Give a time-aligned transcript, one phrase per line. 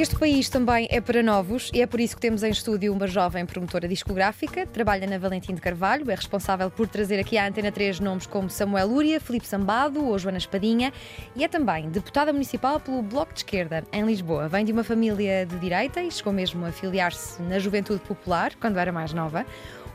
[0.00, 3.06] Este país também é para novos e é por isso que temos em estúdio uma
[3.06, 7.70] jovem promotora discográfica, trabalha na Valentim de Carvalho, é responsável por trazer aqui à Antena
[7.70, 10.90] 3 nomes como Samuel Lúria, Felipe Sambado ou Joana Espadinha
[11.36, 14.48] e é também deputada municipal pelo Bloco de Esquerda em Lisboa.
[14.48, 18.78] Vem de uma família de direita e chegou mesmo a filiar-se na Juventude Popular quando
[18.78, 19.44] era mais nova.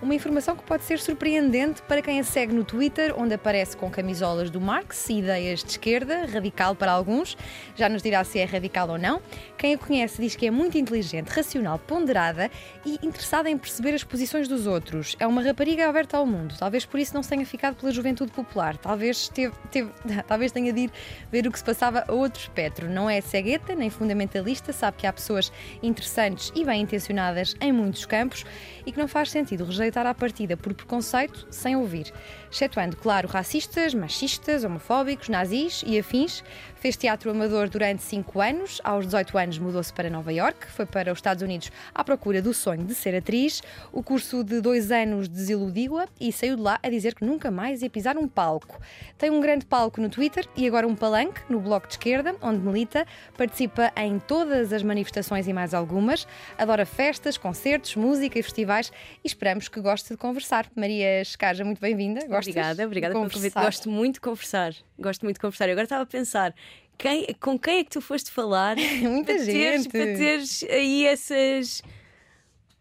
[0.05, 3.89] Uma informação que pode ser surpreendente para quem a segue no Twitter, onde aparece com
[3.89, 7.35] camisolas do Marx e ideias de esquerda, radical para alguns.
[7.75, 9.19] Já nos dirá se é radical ou não.
[9.57, 12.51] Quem a conhece diz que é muito inteligente, racional, ponderada
[12.85, 15.15] e interessada em perceber as posições dos outros.
[15.19, 16.53] É uma rapariga aberta ao mundo.
[16.55, 18.77] Talvez por isso não tenha ficado pela juventude popular.
[18.77, 19.90] Talvez, teve, teve,
[20.27, 20.91] talvez tenha de ir
[21.31, 22.87] ver o que se passava a outro espectro.
[22.87, 28.05] Não é cegueta nem fundamentalista, sabe que há pessoas interessantes e bem intencionadas em muitos
[28.05, 28.45] campos
[28.85, 32.12] e que não faz sentido rejeitar rejeitar à partida por preconceito sem ouvir,
[32.55, 36.41] excetuando, claro, racistas, machistas, homofóbicos, nazis e afins.
[36.75, 41.12] Fez teatro amador durante 5 anos, aos 18 anos mudou-se para Nova York, foi para
[41.12, 43.62] os Estados Unidos à procura do sonho de ser atriz.
[43.91, 47.81] O curso de dois anos desiludiu-a e saiu de lá a dizer que nunca mais
[47.81, 48.79] ia pisar um palco.
[49.17, 52.59] Tem um grande palco no Twitter e agora um palanque no Bloco de Esquerda, onde
[52.59, 58.91] milita, participa em todas as manifestações e mais algumas, adora festas, concertos, música e festivais
[59.23, 60.67] e esperamos que goste de conversar.
[60.75, 62.27] Maria Escaja, muito bem-vinda.
[62.49, 63.54] Obrigada, obrigada pelo convite.
[63.54, 64.74] Gosto muito de conversar.
[65.00, 65.68] Gosto muito de conversar.
[65.68, 66.53] Eu agora estava a pensar.
[66.97, 68.75] Quem, com quem é que tu foste falar?
[69.02, 69.53] Muita para gente.
[69.53, 71.81] Teres, para teres aí essas.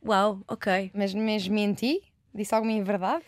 [0.05, 0.91] Uau, ok.
[0.95, 2.03] Mas, mas menti?
[2.35, 3.25] Disse alguma inverdade?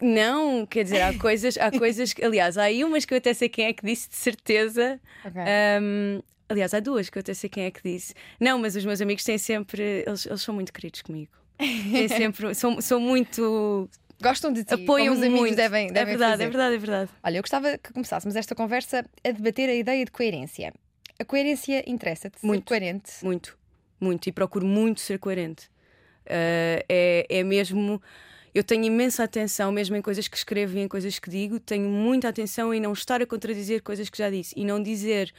[0.00, 3.32] Não, quer dizer, há coisas, há coisas que, aliás, há aí umas que eu até
[3.32, 5.00] sei quem é que disse de certeza.
[5.24, 5.40] Ok.
[5.80, 8.14] Um, aliás, há duas que eu até sei quem é que disse.
[8.38, 10.04] Não, mas os meus amigos têm sempre.
[10.06, 11.32] Eles, eles são muito queridos comigo.
[11.58, 12.54] Têm sempre.
[12.54, 13.88] são, são muito.
[14.24, 16.42] Gostam de ti, Apoiam como os amigos devem, devem é verdade, fazer.
[16.42, 17.10] é verdade, é verdade.
[17.22, 20.72] Olha, eu gostava que começássemos esta conversa a debater a ideia de coerência.
[21.18, 22.40] A coerência interessa-te?
[22.40, 22.66] Ser Muito.
[22.66, 23.12] coerente?
[23.22, 23.58] Muito,
[24.00, 24.26] muito.
[24.26, 25.66] E procuro muito ser coerente.
[26.24, 28.00] Uh, é, é mesmo.
[28.54, 31.88] Eu tenho imensa atenção, mesmo em coisas que escrevo e em coisas que digo, tenho
[31.88, 35.34] muita atenção em não estar a contradizer coisas que já disse e não dizer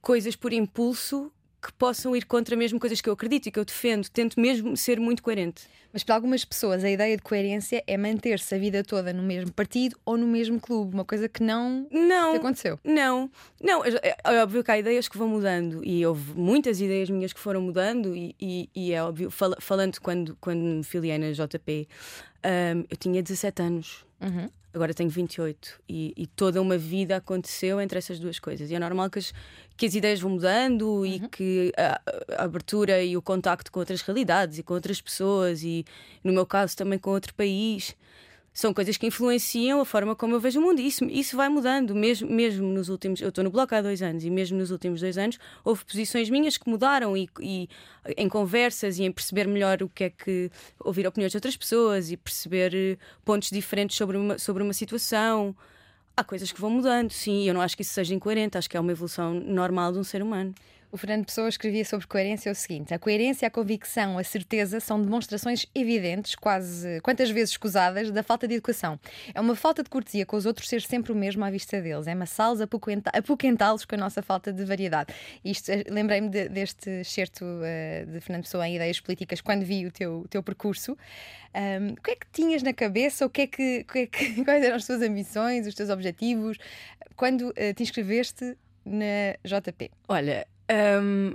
[0.00, 1.30] coisas por impulso
[1.62, 4.08] que possam ir contra mesmo coisas que eu acredito e que eu defendo.
[4.08, 5.62] Tento mesmo ser muito coerente.
[5.92, 9.52] Mas para algumas pessoas a ideia de coerência é manter-se a vida toda no mesmo
[9.52, 12.30] partido ou no mesmo clube, uma coisa que não Não.
[12.32, 12.78] te aconteceu.
[12.84, 13.28] Não,
[13.60, 17.32] não, é, é óbvio que há ideias que vão mudando e houve muitas ideias minhas
[17.32, 21.32] que foram mudando e, e- e é óbvio, fala- falando quando, quando me filiei na
[21.32, 21.88] JP,
[22.44, 24.48] hum, eu tinha 17 anos, Uhum.
[24.72, 28.70] Agora tenho 28 e, e toda uma vida aconteceu entre essas duas coisas.
[28.70, 29.32] E é normal que as,
[29.76, 32.00] que as ideias vão mudando e que a,
[32.38, 35.84] a abertura e o contacto com outras realidades e com outras pessoas e,
[36.22, 37.96] no meu caso, também com outro país.
[38.52, 40.80] São coisas que influenciam a forma como eu vejo o mundo.
[40.80, 43.20] E Isso, isso vai mudando, mesmo, mesmo nos últimos.
[43.20, 46.28] Eu estou no bloco há dois anos e mesmo nos últimos dois anos houve posições
[46.28, 47.68] minhas que mudaram e, e
[48.16, 50.50] em conversas e em perceber melhor o que é que.
[50.80, 55.54] ouvir opiniões de outras pessoas e perceber eh, pontos diferentes sobre uma, sobre uma situação.
[56.16, 58.68] Há coisas que vão mudando, sim, e eu não acho que isso seja incoerente, acho
[58.68, 60.54] que é uma evolução normal de um ser humano.
[60.92, 65.00] O Fernando Pessoa escrevia sobre coerência o seguinte: a coerência, a convicção, a certeza são
[65.00, 68.98] demonstrações evidentes, quase quantas vezes escusadas, da falta de educação.
[69.32, 72.08] É uma falta de cortesia com os outros ser sempre o mesmo à vista deles.
[72.08, 72.14] É
[72.60, 75.14] apoquenta- apoquentá-los com a nossa falta de variedade.
[75.44, 79.86] Isto, eh, lembrei-me de- deste excerto eh, de Fernando Pessoa em Ideias Políticas quando vi
[79.86, 80.98] o teu, teu percurso.
[81.54, 83.24] Ahm, o que é que tinhas na cabeça?
[83.24, 86.58] O que é que, que é que- quais eram as tuas ambições, os teus objetivos,
[87.14, 89.90] quando eh, te inscreveste na JP?
[90.08, 90.46] Olha,
[91.02, 91.32] hum,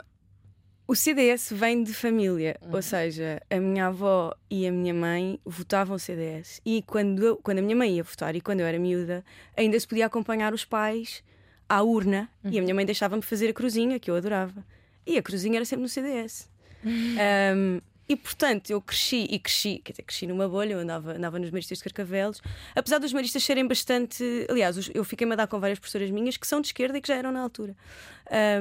[0.87, 5.97] o CDS vem de família, ou seja, a minha avó e a minha mãe votavam
[5.97, 6.61] CDS.
[6.63, 9.23] E quando, eu- quando a minha mãe ia votar e quando eu era miúda,
[9.57, 11.23] ainda se podia acompanhar os pais
[11.67, 14.63] à urna e a minha mãe deixava-me fazer a cruzinha, que eu adorava.
[15.07, 16.47] E a cruzinha era sempre no CDS.
[16.83, 21.39] Hum, e portanto eu cresci e cresci, quer dizer, cresci numa bolha, eu andava, andava
[21.39, 22.39] nos maristas de Carcavelos,
[22.75, 24.23] apesar dos maristas serem bastante.
[24.47, 27.07] Aliás, eu fiquei-me a dar com várias professoras minhas que são de esquerda e que
[27.07, 27.75] já eram na altura.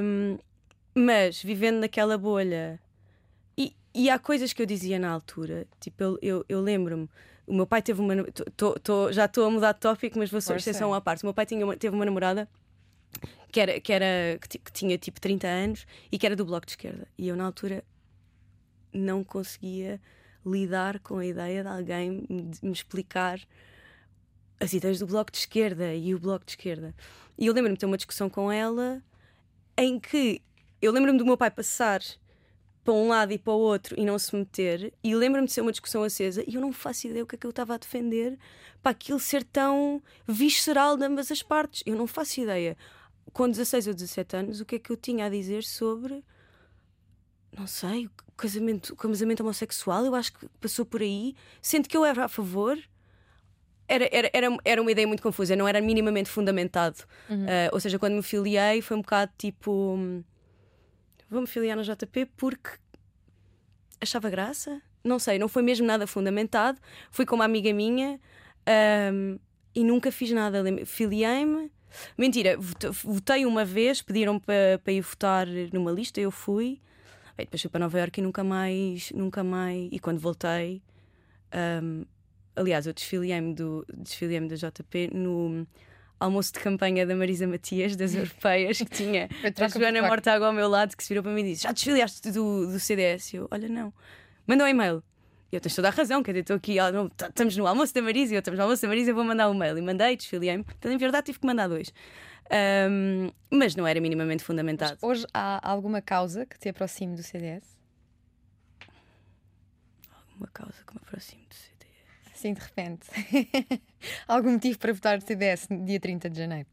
[0.01, 0.39] Um,
[0.95, 2.79] mas vivendo naquela bolha.
[3.57, 7.09] E, e há coisas que eu dizia na altura, tipo, eu, eu, eu lembro-me.
[7.45, 8.23] O meu pai teve uma.
[8.55, 10.55] tô- tô- já estou a mudar de tópico, mas vou Força.
[10.69, 11.23] exceção à parte.
[11.23, 12.49] O meu pai tinha uma- teve uma namorada
[13.51, 16.65] que, era, que, era, que, que tinha tipo 30 anos e que era do Bloco
[16.65, 17.07] de Esquerda.
[17.17, 17.83] E eu, na altura,
[18.91, 20.01] não conseguia
[20.45, 23.39] lidar com a ideia de alguém me explicar
[24.59, 26.95] as ideias do Bloco de Esquerda e o Bloco de Esquerda.
[27.37, 29.03] E eu lembro-me de ter uma discussão com ela
[29.77, 30.41] em que
[30.85, 32.01] eu lembro-me do meu pai passar
[32.83, 35.61] para um lado e para o outro e não se meter, e lembro-me de ser
[35.61, 37.77] uma discussão acesa e eu não faço ideia o que é que eu estava a
[37.77, 38.37] defender
[38.81, 41.81] para aquilo ser tão visceral de ambas as partes.
[41.85, 42.77] Eu não faço ideia.
[43.33, 46.23] Com 16 ou 17 anos, o que é que eu tinha a dizer sobre.
[47.57, 48.07] Não sei,
[48.37, 51.33] casamento, casamento homossexual, eu acho que passou por aí.
[51.59, 52.77] Sendo que eu era a favor,
[53.87, 57.03] era, era, era, era uma ideia muito confusa, não era minimamente fundamentado.
[57.27, 57.45] Uhum.
[57.45, 60.23] Uh, ou seja, quando me filiei, foi um bocado tipo
[61.35, 62.71] vou-me filiar no JP porque
[63.99, 64.81] achava graça.
[65.03, 66.79] Não sei, não foi mesmo nada fundamentado.
[67.11, 68.19] Fui com uma amiga minha
[69.13, 69.37] um,
[69.75, 70.63] e nunca fiz nada.
[70.85, 71.71] Filiei-me.
[72.17, 72.57] Mentira,
[73.03, 76.81] votei uma vez, pediram para, para ir votar numa lista, eu fui.
[77.37, 79.89] Bem, depois fui para Nova Iorque e nunca mais, nunca mais.
[79.91, 80.81] E quando voltei,
[81.83, 82.05] um,
[82.55, 83.55] aliás, eu desfiliei-me
[83.93, 85.67] desfiliei da JP no
[86.19, 90.67] almoço de campanha da Marisa Matias, das Europeias, que tinha a Joana Mortágua ao meu
[90.67, 93.33] lado, que se virou para mim e disse: Já desfiliaste do, do CDS?
[93.33, 93.93] Eu, olha, não.
[94.47, 95.03] Mandou um e-mail.
[95.51, 96.77] E eu tenho toda a razão, quer dizer, estou aqui,
[97.15, 99.23] tá, estamos no almoço da Marisa, e eu estamos no almoço da Marisa, eu vou
[99.23, 99.77] mandar um e-mail.
[99.77, 100.65] E mandei, desfiliei-me.
[100.77, 101.93] Então, em verdade, tive que mandar dois.
[102.89, 104.97] Um, mas não era minimamente fundamentado.
[105.01, 107.77] Mas hoje há alguma causa que te aproxime do CDS?
[110.29, 111.44] Alguma causa que me aproxime
[112.45, 112.45] do CDS?
[112.45, 113.81] Sim, de repente.
[114.27, 116.67] Algum motivo para votar no CDS no dia 30 de janeiro?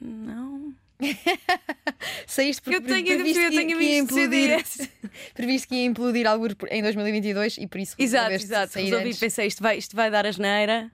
[0.00, 0.74] Não.
[2.26, 4.64] Saíste porque eu tenho, previste eu tenho que, ia implodir,
[5.34, 8.78] previsto que ia implodir algo em 2022 e por isso Exato, exato.
[8.78, 9.18] Resolvi, antes.
[9.18, 10.90] pensei, isto vai, isto vai dar asneira.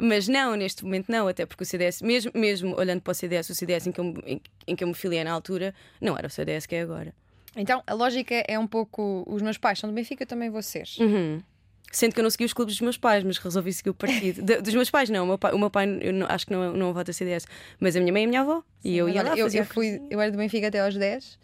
[0.00, 3.50] Mas não, neste momento não, até porque o CDS, mesmo, mesmo olhando para o CDS,
[3.50, 6.28] o CDS em que, eu, em, em que eu me filiei na altura, não era
[6.28, 7.12] o CDS que é agora.
[7.56, 10.62] Então a lógica é um pouco: os meus pais são do Benfica, eu também vou
[10.62, 10.86] ser.
[11.00, 11.42] Uhum.
[11.90, 14.42] Sendo que eu não segui os clubes dos meus pais, mas resolvi seguir o partido.
[14.42, 15.24] De, dos meus pais, não.
[15.24, 17.46] O meu pai, o meu pai não, acho que não, não vota CDS.
[17.80, 18.62] Mas a minha mãe e a minha avó.
[18.82, 19.36] Sim, e eu ia lá.
[19.36, 21.38] Eu, eu, fui, eu era do Benfica até aos 10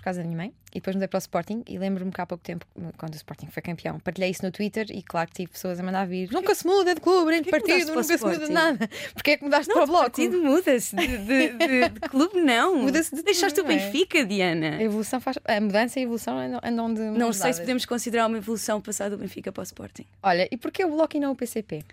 [0.00, 1.62] por causa da minha mãe, e depois mudei para o Sporting.
[1.68, 2.66] E lembro-me que há pouco tempo,
[2.96, 5.82] quando o Sporting foi campeão, partilhei isso no Twitter e claro que tive pessoas a
[5.82, 8.88] mandar vir: nunca se muda de clube, nem de partido, nunca se muda de nada.
[9.12, 10.04] Porque é que mudaste não, para o bloco?
[10.04, 12.76] partido muda-se, de, de, de, de, clube não.
[12.76, 13.68] Muda-se de Deixaste o é?
[13.68, 14.78] Benfica, Diana.
[14.78, 17.02] A, evolução faz, a mudança e a evolução andam de.
[17.02, 20.06] Não sei se podemos considerar uma evolução passar do Benfica para o Sporting.
[20.22, 21.84] Olha, e porquê o bloco e não o PCP?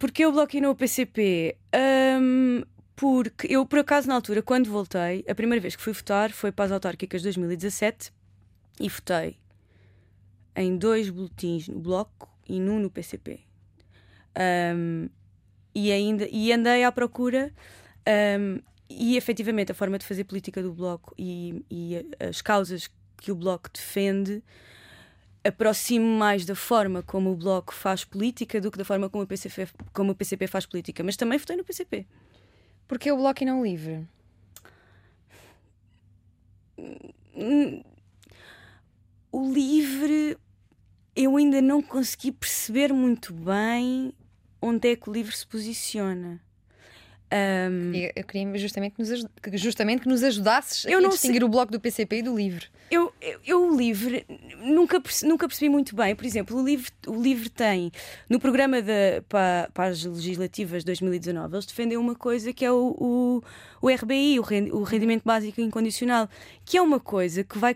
[0.00, 1.56] Porque o bloco e não o PCP?
[2.20, 6.30] Um, porque eu, por acaso, na altura, quando voltei, a primeira vez que fui votar
[6.30, 8.12] foi para as autárquicas de 2017
[8.80, 9.36] e votei
[10.54, 13.40] em dois boletins no Bloco e num no PCP.
[14.76, 15.08] Um,
[15.74, 17.52] e, ainda, e andei à procura
[18.38, 23.32] um, e efetivamente a forma de fazer política do Bloco e, e as causas que
[23.32, 24.42] o Bloco defende
[25.44, 29.26] aproximo mais da forma como o Bloco faz política do que da forma como o
[29.26, 31.02] PCP, como o PCP faz política.
[31.02, 32.06] Mas também votei no PCP.
[32.92, 34.06] Porque o Bloco e não Livre?
[39.32, 40.36] O Livre
[41.16, 44.12] eu ainda não consegui perceber muito bem
[44.60, 46.38] onde é que o Livre se posiciona.
[47.32, 51.46] Um, eu queria justamente que, nos, justamente que nos ajudasses eu a distinguir sei.
[51.46, 52.66] o bloco do PCP e do LIVRE.
[52.90, 54.26] Eu, eu, eu o LIVRE
[54.58, 56.14] nunca, percebi, nunca percebi muito bem.
[56.14, 57.90] Por exemplo, o LIVRE, o LIVRE tem,
[58.28, 62.70] no programa de, para, para as legislativas de 2019, eles defendem uma coisa que é
[62.70, 63.42] o, o,
[63.80, 64.42] o RBI, o,
[64.76, 66.28] o Rendimento Básico Incondicional,
[66.66, 67.74] que é uma coisa que vai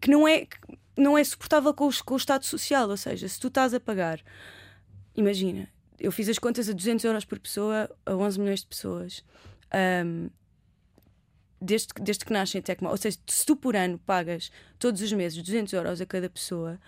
[0.00, 0.48] que não é,
[0.96, 2.88] não é suportável com, os, com o Estado Social.
[2.88, 4.18] Ou seja, se tu estás a pagar,
[5.14, 5.68] imagina,
[6.04, 9.24] eu fiz as contas a 200 euros por pessoa a 11 milhões de pessoas.
[9.74, 10.28] Um,
[11.60, 12.84] desde, desde que nascem até que.
[12.84, 16.78] Ou seja, se tu por ano pagas todos os meses 200 euros a cada pessoa,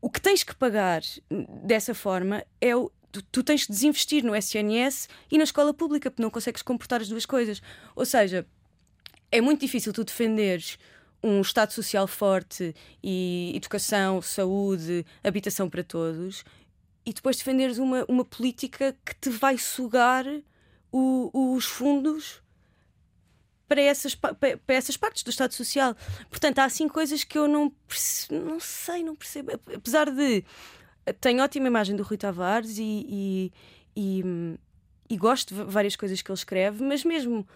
[0.00, 1.02] o que tens que pagar
[1.64, 2.90] dessa forma é o.
[3.10, 7.00] Tu, tu tens que desinvestir no SNS e na escola pública, porque não consegues comportar
[7.00, 7.62] as duas coisas.
[7.94, 8.46] Ou seja,
[9.32, 10.78] é muito difícil tu defenderes
[11.22, 16.44] um Estado social forte e educação, saúde, habitação para todos
[17.06, 20.26] e depois defenderes uma, uma política que te vai sugar
[20.90, 22.42] o, os fundos
[23.68, 25.96] para essas, para essas partes do Estado Social.
[26.28, 27.72] Portanto, há assim coisas que eu não,
[28.30, 29.52] não sei, não percebo.
[29.74, 30.44] Apesar de.
[31.20, 33.52] Tenho ótima imagem do Rui Tavares e, e,
[33.96, 34.24] e,
[35.08, 37.46] e gosto de várias coisas que ele escreve, mas mesmo.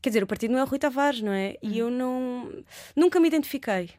[0.00, 1.56] Quer dizer, o partido não é o Rui Tavares, não é?
[1.62, 1.74] E uhum.
[1.74, 2.64] eu não.
[2.94, 3.90] Nunca me identifiquei.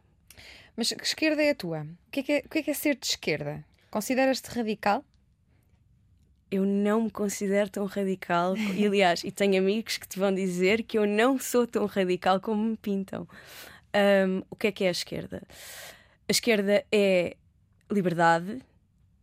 [0.76, 1.82] Mas que esquerda é a tua?
[2.08, 3.66] O que é, que é, o que é, que é ser de esquerda?
[3.92, 5.04] Consideras-te radical?
[6.50, 8.56] Eu não me considero tão radical.
[8.58, 12.40] e, aliás, e tenho amigos que te vão dizer que eu não sou tão radical
[12.40, 13.28] como me pintam.
[13.96, 15.42] Um, o que é que é a esquerda?
[16.28, 17.38] a esquerda é
[17.90, 18.62] liberdade,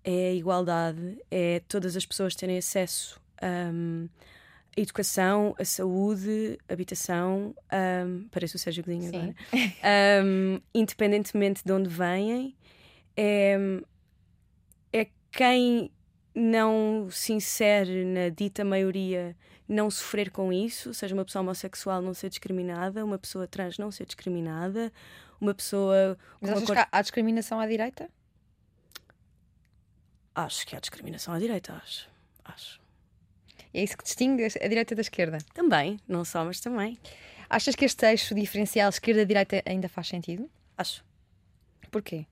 [0.03, 4.09] é igualdade, é todas as pessoas terem acesso um,
[4.77, 7.55] à educação, à saúde, habitação.
[8.07, 9.35] Um, parece o Sérgio Godinho agora.
[10.25, 12.57] Um, independentemente de onde vêm,
[13.17, 13.59] é
[15.37, 15.91] quem
[16.35, 19.37] não se insere na dita maioria
[19.69, 23.79] não sofrer com isso, ou seja, uma pessoa homossexual não ser discriminada, uma pessoa trans
[23.79, 24.93] não ser discriminada,
[25.41, 28.09] uma pessoa Mas achas cor- que há, há discriminação à direita?
[30.35, 32.09] Acho que há discriminação à direita, acho.
[32.45, 32.81] Acho.
[33.73, 35.39] É isso que distingue a direita da esquerda.
[35.55, 36.99] Também, não só, mas também.
[37.49, 40.51] Achas que este eixo diferencial esquerda-direita ainda faz sentido?
[40.77, 41.05] Acho.
[41.91, 42.27] Porquê?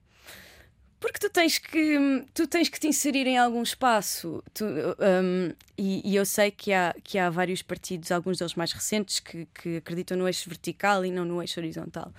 [1.03, 4.41] Porque tu tens que tu tens que te inserir em algum espaço.
[4.53, 8.71] Tu, um, e, e eu sei que há, que há vários partidos, alguns deles mais
[8.71, 12.09] recentes, que, que acreditam no eixo vertical e não no eixo horizontal.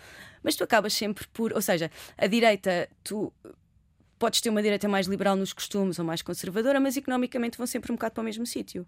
[0.43, 1.55] Mas tu acabas sempre por.
[1.55, 3.33] Ou seja, a direita, tu
[4.19, 7.91] podes ter uma direita mais liberal nos costumes ou mais conservadora, mas economicamente vão sempre
[7.91, 8.87] um bocado para o mesmo sítio.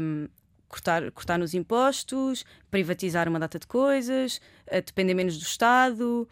[0.00, 0.28] Um,
[0.66, 4.40] cortar, cortar nos impostos, privatizar uma data de coisas,
[4.86, 6.26] depender menos do Estado.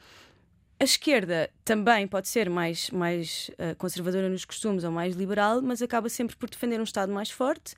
[0.83, 5.81] A esquerda também pode ser mais, mais uh, conservadora nos costumes ou mais liberal, mas
[5.81, 7.77] acaba sempre por defender um Estado mais forte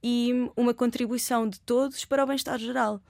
[0.00, 3.00] e uma contribuição de todos para o bem-estar geral.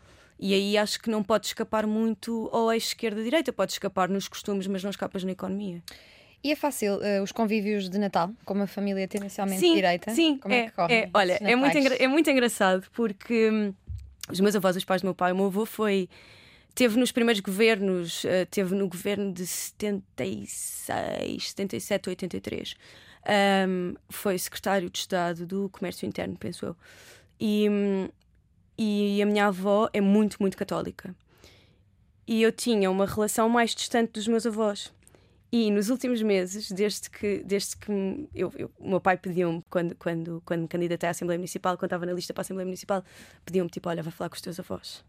[0.41, 4.67] E aí acho que não pode escapar muito ao eixo esquerda-direita, pode escapar nos costumes,
[4.67, 5.83] mas não escapas na economia.
[6.43, 10.15] E é fácil uh, os convívios de Natal, com uma família tendencialmente sim, direita?
[10.15, 13.75] Sim, Como é, que correm é, olha, é muito, é muito engraçado porque hum,
[14.31, 16.09] os meus avós, os pais do meu pai, o meu avô foi.
[16.77, 22.75] Teve nos primeiros governos, eh, teve no governo de 76, 77 ou 83.
[23.69, 26.77] Hum, foi secretário de Estado do Comércio Interno, penso eu.
[27.41, 27.67] E,
[28.79, 31.15] e a minha avó é muito, muito católica.
[32.27, 34.93] E eu tinha uma relação mais distante dos meus avós.
[35.51, 37.91] E nos últimos meses, desde que, desde que
[38.35, 41.85] eu, eu- o meu pai pediu-me, quando, quando, quando me candidatei à Assembleia Municipal, quando
[41.87, 43.03] estava na lista para a Assembleia Municipal,
[43.47, 45.03] pediu-me tipo: Olha, vai falar com os teus avós.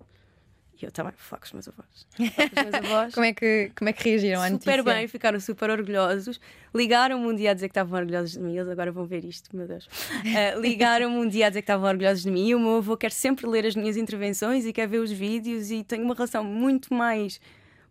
[0.82, 2.08] E eu também falar com os meus avós.
[2.18, 3.14] Com os meus avós.
[3.14, 4.84] Como é que, como é que reagiram à super notícia?
[4.84, 6.40] bem, ficaram super orgulhosos.
[6.74, 8.56] Ligaram-me um dia a dizer que estavam orgulhosos de mim.
[8.56, 9.90] Eles agora vão ver isto, meu Deus.
[10.22, 12.50] Ah, Ligaram-me um dia a dizer que estavam orgulhosos de mim.
[12.50, 15.72] E o meu avô quer sempre ler as minhas intervenções e quer ver os vídeos.
[15.72, 17.40] E tenho uma relação muito mais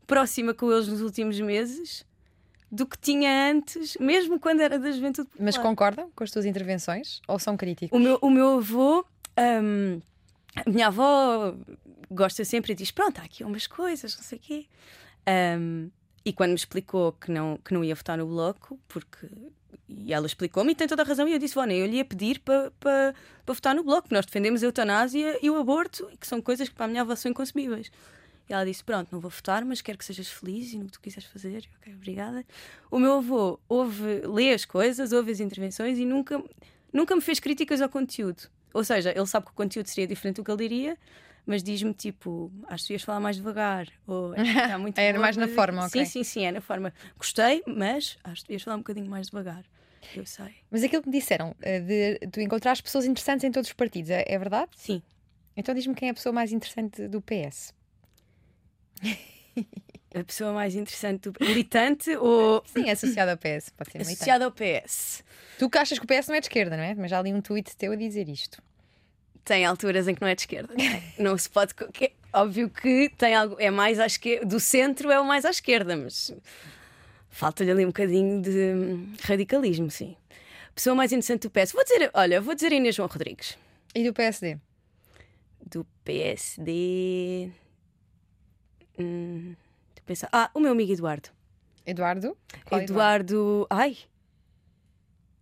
[0.06, 2.04] próxima com eles nos últimos meses
[2.70, 5.44] do que tinha antes, mesmo quando era da juventude popular.
[5.44, 7.20] Mas concordam com as tuas intervenções?
[7.26, 7.96] Ou são críticos?
[7.96, 9.04] O meu, o meu avô,
[9.62, 10.00] hum,
[10.64, 11.54] a minha avó
[12.10, 14.66] gosta sempre e diz: Pronto, há aqui umas coisas, não sei o quê.
[15.58, 15.90] Hum,
[16.24, 19.28] e quando me explicou que não, que não ia votar no bloco, porque.
[19.88, 21.28] E ela explicou-me e tem toda a razão.
[21.28, 24.26] E eu disse: Vona, eu lhe ia pedir para pa, pa votar no bloco, nós
[24.26, 27.30] defendemos a eutanásia e o aborto, que são coisas que para a minha avó são
[27.30, 27.90] inconcebíveis.
[28.48, 30.92] E ela disse: Pronto, não vou votar, mas quero que sejas feliz e no que
[30.92, 31.68] tu quiseres fazer.
[31.78, 32.44] Ok, obrigada.
[32.90, 36.42] O meu avô ouve, lê as coisas, ouve as intervenções e nunca,
[36.92, 38.48] nunca me fez críticas ao conteúdo.
[38.72, 40.98] Ou seja, ele sabe que o conteúdo seria diferente do que ele diria,
[41.46, 43.86] mas diz-me tipo: Acho que tu ias falar mais devagar.
[44.06, 46.04] Ou "Acho que está muito Era boa, mais na mas-" forma, ok.
[46.04, 46.92] Sim, sim, sim, é na forma.
[47.16, 49.64] Gostei, mas acho que tu ias falar um bocadinho mais devagar.
[50.14, 50.54] Eu sei.
[50.70, 54.10] Mas aquilo que me disseram eh, de tu encontrares pessoas interessantes em todos os partidos,
[54.10, 54.70] é, é verdade?
[54.76, 55.02] Sim.
[55.56, 57.74] Então diz-me quem é a pessoa mais interessante do PS.
[60.14, 64.02] A pessoa mais interessante do militante ou Sim, é associada ao PS, pode ser militante.
[64.14, 65.22] associada ao PS.
[65.58, 66.94] Tu que achas que o PS não é de esquerda, não é?
[66.94, 68.62] Mas já li um tweet teu a dizer isto.
[69.46, 70.74] Tem alturas em que não é de esquerda.
[71.18, 71.72] Não se pode.
[71.74, 73.56] que- Óbvio que tem algo.
[73.58, 74.44] É mais à esquerda.
[74.44, 76.34] Do centro é o mais à esquerda, mas
[77.30, 78.74] falta-lhe ali um bocadinho de
[79.22, 80.16] radicalismo, sim.
[80.74, 81.72] Pessoa mais interessante do PS.
[81.72, 83.56] Vou dizer, olha, vou dizer Inês João Rodrigues.
[83.94, 84.58] E do PSD?
[85.64, 87.50] Do PSD.
[88.98, 89.54] Hum,
[90.04, 90.28] pensar.
[90.32, 91.28] Ah, o meu amigo Eduardo.
[91.86, 92.36] Eduardo?
[92.64, 93.66] Qual Eduardo.
[93.70, 93.96] Ai!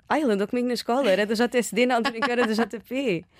[0.09, 2.53] Ai, ele andou comigo na escola, era da JSD, na altura em que era da
[2.53, 3.25] JP.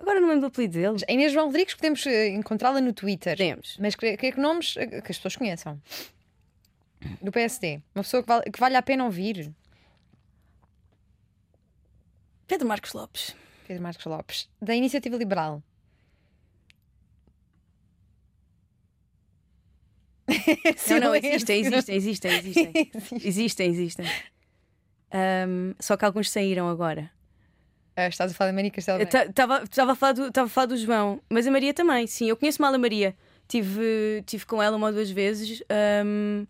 [0.00, 1.04] Agora não lembro do apelido dele.
[1.06, 3.36] A Inês João Rodrigues podemos eh, encontrá-la no Twitter.
[3.36, 3.76] Podemos.
[3.78, 5.80] Mas queria queria que nomes eh, que as pessoas conheçam.
[7.20, 7.82] Do PSD.
[7.94, 9.52] Uma pessoa que vale, que vale a pena ouvir.
[12.46, 13.36] Pedro Marcos Lopes.
[13.66, 14.48] Pedro Marcos Lopes.
[14.60, 15.62] Da Iniciativa Liberal.
[20.88, 22.72] Não, não, existem, existem, existem, existem.
[22.74, 23.28] Existe.
[23.28, 24.06] Existem, existem.
[25.12, 27.10] Ahm, só que alguns saíram agora.
[28.04, 29.16] Ah, estás a falar da Maria Castelo Branco.
[29.64, 32.26] Estava a, falar do- a falar do João, mas a Maria também, sim.
[32.28, 33.14] Eu conheço mal a Maria.
[33.48, 35.62] Tive, tive com ela uma ou duas vezes.
[35.68, 36.46] ahm,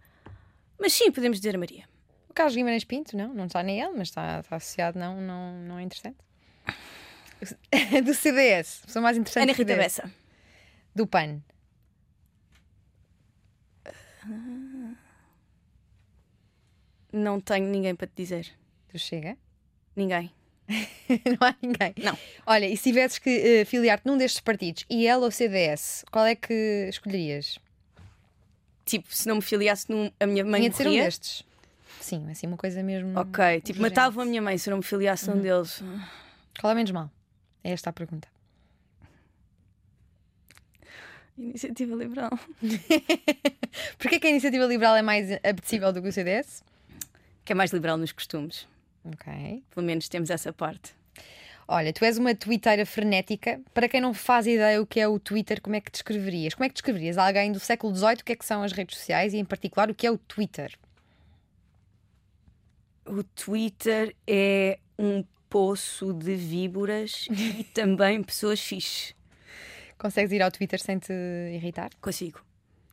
[0.78, 1.84] mas sim, podemos dizer a Maria.
[2.28, 5.52] O Carlos Guimarães Pinto, não, não está nem ele, mas está, está associado, não, não,
[5.62, 6.16] não é interessante.
[8.04, 9.44] Do CDS, pessoa mais interessante.
[9.44, 9.74] Ana Rita.
[9.76, 10.10] Bessa.
[10.94, 11.40] Do PAN.
[17.12, 18.48] Não tenho ninguém para te dizer.
[18.88, 19.36] Tu chega?
[19.96, 20.32] Ninguém.
[21.26, 21.94] não há ninguém.
[21.98, 22.16] Não.
[22.46, 26.34] Olha, e se tivesses que uh, filiar-te num destes partidos, IL ou CDS, qual é
[26.34, 27.58] que escolherias?
[28.84, 31.04] Tipo, se não me filiasse num, a minha mãe Tinha de ser um morria?
[31.04, 31.42] destes.
[32.00, 33.18] Sim, assim uma coisa mesmo.
[33.18, 33.80] Ok, tipo, urgente.
[33.80, 35.36] matavam a minha mãe se eu não me filiasse Uhum.
[35.36, 35.82] num deles.
[36.60, 37.10] Qual é menos mal?
[37.62, 38.26] É esta a pergunta.
[41.38, 42.30] Iniciativa Liberal.
[43.98, 46.62] Porquê que a iniciativa liberal é mais apetecível do que o CDS?
[47.44, 48.66] Que é mais liberal nos costumes.
[49.04, 49.62] Ok.
[49.70, 50.94] Pelo menos temos essa parte.
[51.72, 53.60] Olha, tu és uma twitteira frenética.
[53.72, 56.54] Para quem não faz ideia o que é o Twitter, como é que descreverias?
[56.54, 58.98] Como é que descreverias alguém do século XVIII o que é que são as redes
[58.98, 60.76] sociais e, em particular, o que é o Twitter?
[63.06, 69.14] O Twitter é um poço de víboras e também pessoas fixe.
[69.96, 71.12] Consegues ir ao Twitter sem te
[71.54, 71.90] irritar?
[72.00, 72.40] Consigo.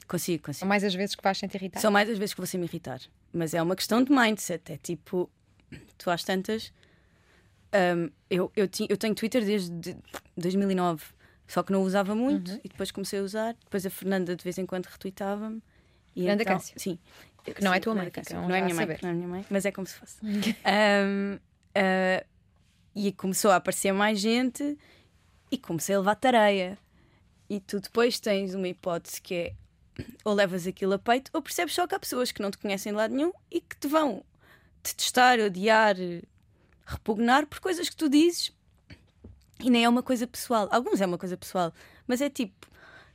[0.08, 0.60] Consigo, consigo.
[0.60, 1.80] São mais as vezes que vais sem te irritar?
[1.80, 3.00] São mais as vezes que você me irritar.
[3.34, 4.72] Mas é uma questão de mindset.
[4.72, 5.30] É tipo,
[5.98, 6.72] tu às tantas.
[7.74, 9.96] hum, eu, eu, ti- eu tenho Twitter desde
[10.36, 11.04] 2009,
[11.48, 12.60] só que não usava muito Uhum.
[12.64, 13.54] e depois comecei a usar.
[13.64, 15.62] Depois a Fernanda de vez em quando retweetava-me.
[16.14, 16.80] Fernanda então, Câncio.
[16.80, 16.98] Sim.
[17.44, 18.30] Que não é Sim, tua mãe, Câncio.
[18.36, 20.18] ficam Não é minha mãe, não é minha mãe, mas é como se fosse.
[20.26, 21.40] Hum,
[21.76, 22.26] ah,
[22.96, 24.78] e começou a aparecer mais gente
[25.52, 26.78] e comecei a levar tareia.
[27.50, 29.54] E tu depois tens uma hipótese que é
[30.26, 32.92] ou levas aquilo a peito ou percebes só que há pessoas que não te conhecem
[32.92, 34.24] de lado nenhum e que te vão
[34.84, 35.96] detestar, odiar,
[36.86, 38.52] repugnar por coisas que tu dizes
[39.60, 40.68] e nem é uma coisa pessoal.
[40.72, 41.74] Alguns é uma coisa pessoal,
[42.08, 42.68] mas é tipo,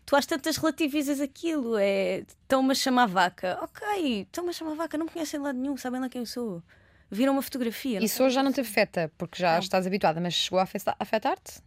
[0.05, 3.59] tu às tantas relativizas aquilo, é estão-me a chamar vaca.
[3.63, 6.27] Ok, estão-me a chamar vaca, não me conhecem de lado nenhum, sabem lá quem eu
[6.27, 6.63] sou.
[7.11, 8.03] Viram uma fotografia.
[8.03, 9.59] Isso hoje já não te afeta, porque já Não.
[9.59, 11.61] estás habituada, mas chegou a afeta- afetar-te?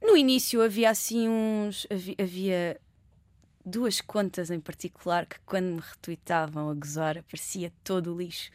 [0.00, 1.86] No início havia assim uns.
[2.20, 2.80] Havia,
[3.66, 8.50] duas contas em particular que, quando me retweetavam a gozar, aparecia todo o lixo.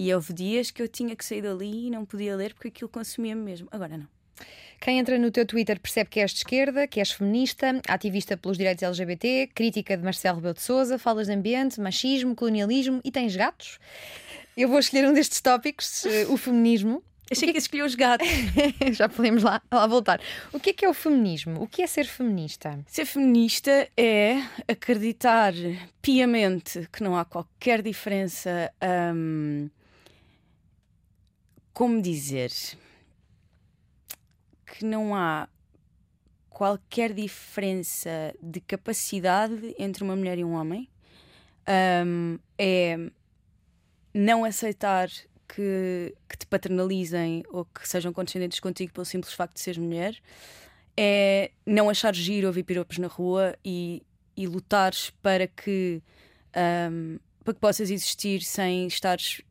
[0.00, 2.88] E houve dias que eu tinha que sair dali e não podia ler porque aquilo
[2.88, 3.66] consumia-me mesmo.
[3.68, 4.06] Agora não.
[4.80, 8.56] Quem entra no teu Twitter percebe que és de esquerda, que és feminista, ativista pelos
[8.56, 13.34] direitos LGBT, crítica de Marcelo Rebelo de Sousa, falas de ambiente, machismo, colonialismo e tens
[13.34, 13.80] gatos?
[14.56, 17.02] Eu vou escolher um destes tópicos, eh, o feminismo.
[17.28, 18.28] Achei que escolhi os gatos.
[18.94, 20.20] Já podemos lá, lá voltar.
[20.52, 21.60] O que é que é o feminismo?
[21.60, 22.78] O que é ser feminista?
[22.86, 25.52] Ser feminista é acreditar
[26.00, 28.72] piamente que não há qualquer diferença.
[29.12, 29.68] hum,
[31.78, 32.50] como dizer?
[34.66, 35.48] Que não há
[36.50, 40.88] qualquer diferença de capacidade entre uma mulher e um homem.
[42.04, 42.98] Hum, é
[44.12, 45.08] não aceitar
[45.46, 50.20] que, que te paternalizem ou que sejam condescendentes contigo pelo simples facto de seres mulher
[50.96, 54.02] é não achar giro ouvir piropos na rua e,
[54.36, 56.02] e lutares para que,
[56.52, 59.42] ahm, para que possas existir sem estares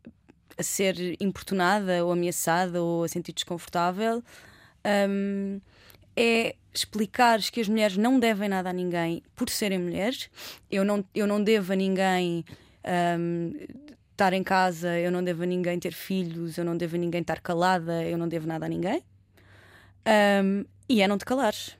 [0.58, 4.24] a ser importunada ou ameaçada ou a sentir desconfortável.
[4.84, 5.60] Ahm,
[6.16, 10.30] é explicares que as mulheres não devem nada a ninguém por serem mulheres.
[10.70, 12.44] Eu não, eu não devo a ninguém
[12.84, 13.52] ahm,
[14.12, 17.22] estar em casa, eu não devo a ninguém ter filhos, eu não devo a ninguém
[17.22, 19.04] estar calada, eu não devo nada a ninguém.
[20.06, 21.78] Ahm, e é não te calares.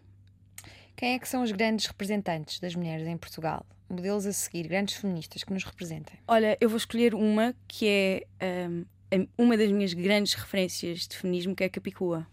[0.96, 3.66] Quem é que são os grandes representantes das mulheres em Portugal?
[3.90, 6.20] Modelos a seguir, grandes feministas que nos representem.
[6.28, 11.56] Olha, eu vou escolher uma que é a- uma das minhas grandes referências de feminismo,
[11.56, 12.28] que é a Capicua.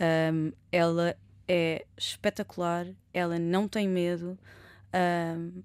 [0.00, 4.38] Ahm, ela é espetacular, ela não tem medo,
[4.92, 5.60] ahm,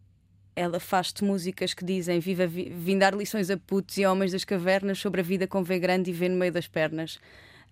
[0.56, 4.44] ela faz-te músicas que dizem Viva, vi, vim dar lições a putos e homens das
[4.44, 7.20] cavernas sobre a vida com V grande e V no meio das pernas.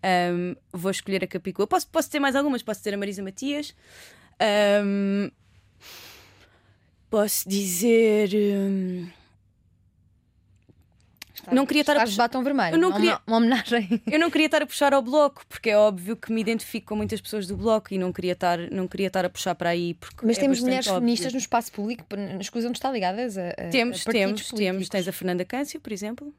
[0.03, 1.67] Ahm, vou escolher a Capicua.
[1.67, 3.75] Posso, posso ter mais algumas, posso ter a Marisa Matias.
[4.39, 5.29] Ahm,
[7.11, 8.29] posso dizer.
[8.33, 9.07] hum,
[11.51, 12.75] Não queria estar a de batom vermelho.
[12.75, 14.01] Eu não uma, queria- uma homenagem.
[14.11, 16.95] eu não queria estar a puxar ao bloco, porque é óbvio que me identifico com
[16.95, 19.93] muitas pessoas do bloco e não queria estar, não queria estar a puxar para aí.
[19.95, 21.01] Porque Mas é temos mulheres óbvio.
[21.01, 22.05] feministas no espaço público,
[22.39, 24.49] escusam de estar ligadas a, a Temos, a temos, temos.
[24.51, 24.89] políticos.
[24.89, 26.33] Tens a Fernanda Câncio, por exemplo,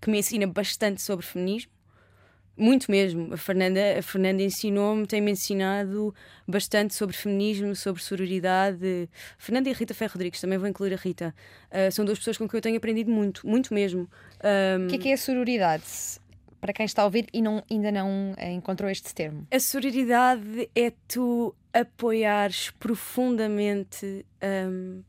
[0.00, 1.70] que me ensina bastante sobre feminismo.
[2.58, 3.32] Muito mesmo.
[3.32, 6.12] A Fernanda, a Fernanda ensinou-me, tem-me ensinado
[6.46, 9.08] bastante sobre feminismo, sobre sororidade.
[9.38, 11.32] Fernanda e a Rita Ferro Rodrigues, também vou incluir a Rita.
[11.70, 14.08] Ah, são duas pessoas com quem eu tenho aprendido muito, muito mesmo.
[14.42, 15.84] Ahm, O que é que é a sororidade?
[16.60, 19.46] Para quem está a ouvir e não, ainda não eh, encontrou este termo.
[19.48, 25.02] A sororidade é tu apoiares profundamente hum,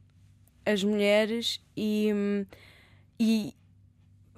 [0.63, 2.12] as mulheres e,
[3.19, 3.55] e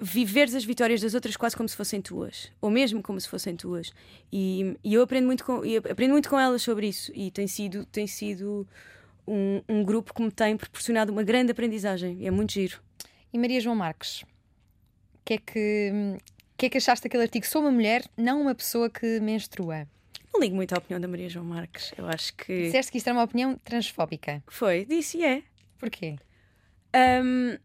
[0.02, 3.56] viveres as vitórias das outras quase como se fossem tuas, ou mesmo como se fossem
[3.56, 3.94] tuas.
[4.34, 7.86] E, e eu aprendo muito, com, aprendo muito com elas sobre isso, e tem sido,
[7.86, 8.68] tem sido
[9.28, 12.82] um, um grupo que me tem proporcionado uma grande aprendizagem, é muito giro.
[13.32, 14.26] E Maria João Marques?
[15.24, 16.18] que é que,
[16.58, 17.46] que é que achaste daquele artigo?
[17.46, 19.88] Sou uma mulher, não uma pessoa que menstrua.
[20.34, 21.94] Não ligo muito à opinião da Maria João Marques.
[21.98, 22.64] Eu acho que.
[22.64, 24.44] Disseste que isto era uma opinião transfóbica.
[24.48, 25.44] Foi, disse e é.
[25.78, 26.18] Porquê?
[26.96, 27.58] Um,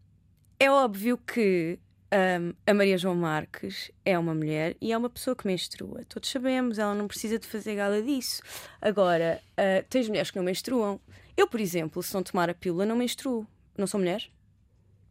[0.59, 1.79] é óbvio que
[2.13, 6.05] um, a Maria João Marques é uma mulher e é uma pessoa que menstrua.
[6.09, 8.43] Todos sabemos, ela não precisa de fazer gala disso.
[8.81, 11.01] Agora, uh, tens mulheres que não menstruam.
[11.37, 13.47] Eu, por exemplo, se não tomar a pílula, não menstruo.
[13.77, 14.31] Não sou mulher.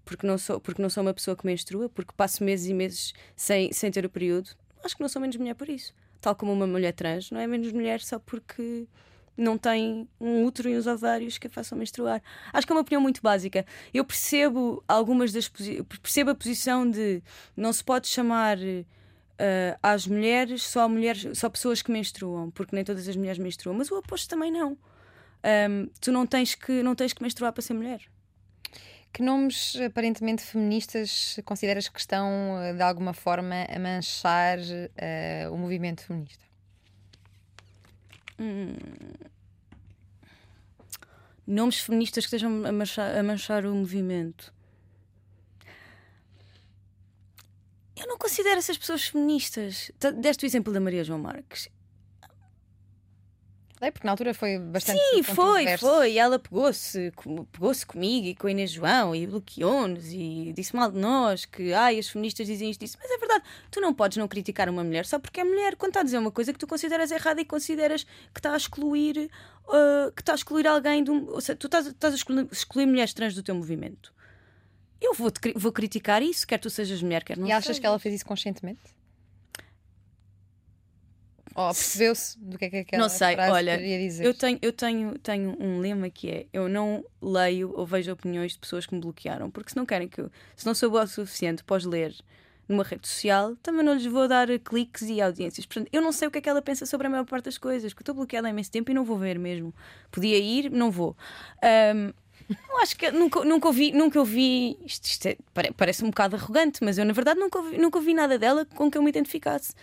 [0.05, 3.13] Porque não sou, porque não sou uma pessoa que menstrua, porque passo meses e meses
[3.35, 4.51] sem, sem ter o período.
[4.83, 5.93] Acho que não sou menos mulher por isso.
[6.21, 8.87] Tal como uma mulher trans, não é menos mulher só porque
[9.37, 12.21] não tem um útero e uns ovários que a façam menstruar.
[12.53, 13.65] Acho que é uma opinião muito básica.
[13.93, 15.49] Eu percebo algumas das
[16.01, 17.21] percebo a posição de
[17.55, 18.57] não se pode chamar
[19.35, 23.77] uh, às mulheres só mulheres, só pessoas que menstruam, porque nem todas as mulheres menstruam,
[23.77, 24.77] mas o oposto também não.
[25.69, 28.01] Um, tu não tens que não tens que menstruar para ser mulher.
[29.13, 35.57] Que nomes aparentemente feministas consideras que estão eh, de alguma forma a manchar uh, o
[35.57, 36.43] movimento feminista?
[38.39, 38.75] Hum.
[41.47, 44.53] Nomes feministas que estejam a manchar, a manchar o movimento.
[47.95, 49.91] Eu não considero essas pessoas feministas.
[50.19, 51.69] Deste o exemplo da Maria João Marques.
[53.81, 54.99] É porque na altura foi bastante.
[54.99, 56.17] Sim, foi, foi.
[56.17, 57.11] Ela pegou-se
[57.51, 61.73] pegou comigo e com a Inês João e bloqueou-nos e disse mal de nós que
[61.73, 62.97] ai, as feministas dizem isto, isso.
[63.01, 65.89] Mas é verdade, tu não podes não criticar uma mulher só porque é mulher quando
[65.89, 69.29] está a dizer uma coisa que tu consideras errada e consideras que está a excluir
[69.67, 72.47] uh, que está a excluir alguém de um, ou seja, tu estás, estás a excluir,
[72.51, 74.13] excluir mulheres trans do teu movimento.
[75.01, 77.79] Eu vou, vou criticar isso, quer tu sejas mulher, quer não E achas sejas.
[77.79, 78.94] que ela fez isso conscientemente?
[81.55, 84.25] Ou percebeu-se do que é que aquela não sei, frase olha, queria dizer?
[84.25, 88.51] Eu tenho, eu tenho, tenho um lema que é: eu não leio ou vejo opiniões
[88.51, 91.03] de pessoas que me bloquearam, porque se não querem que eu, se não sou boa
[91.05, 92.13] o suficiente, podes ler
[92.67, 95.65] numa rede social, também não lhes vou dar cliques e audiências.
[95.65, 97.57] Portanto, eu não sei o que é que ela pensa sobre a maior parte das
[97.57, 99.73] coisas, porque estou bloqueada há imenso tempo e não vou ver mesmo.
[100.11, 101.15] Podia ir, não vou.
[101.63, 102.11] Um,
[102.49, 105.37] eu acho que nunca, nunca ouvi, nunca ouvi isto, isto é,
[105.75, 108.89] parece um bocado arrogante, mas eu na verdade nunca ouvi, nunca ouvi nada dela com
[108.89, 109.73] que eu me identificasse.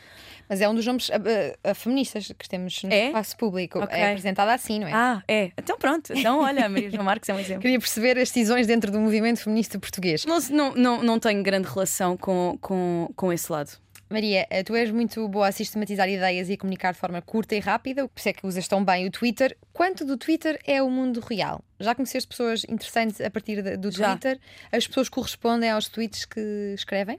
[0.49, 3.07] Mas é um dos nomes a, a feministas que temos no é?
[3.07, 3.79] espaço público.
[3.81, 3.99] Okay.
[3.99, 4.93] É apresentada assim, não é?
[4.93, 5.51] Ah, é.
[5.57, 6.13] Então pronto.
[6.15, 7.63] Então olha, a Maria João Marques é um exemplo.
[7.63, 10.25] Queria perceber as decisões dentro do movimento feminista português.
[10.25, 13.71] Não, não, não, não tenho grande relação com, com, com esse lado.
[14.13, 17.55] Maria, eh, tu és muito boa a sistematizar ideias e a comunicar de forma curta
[17.55, 19.57] e rápida, por isso é que usas tão bem o Twitter.
[19.73, 21.65] Quanto do Twitter é o mundo real?
[21.81, 24.11] Já conheceste pessoas interessantes a partir do Já.
[24.11, 24.39] Twitter?
[24.71, 26.41] As pessoas correspondem aos tweets que
[26.75, 27.19] escrevem?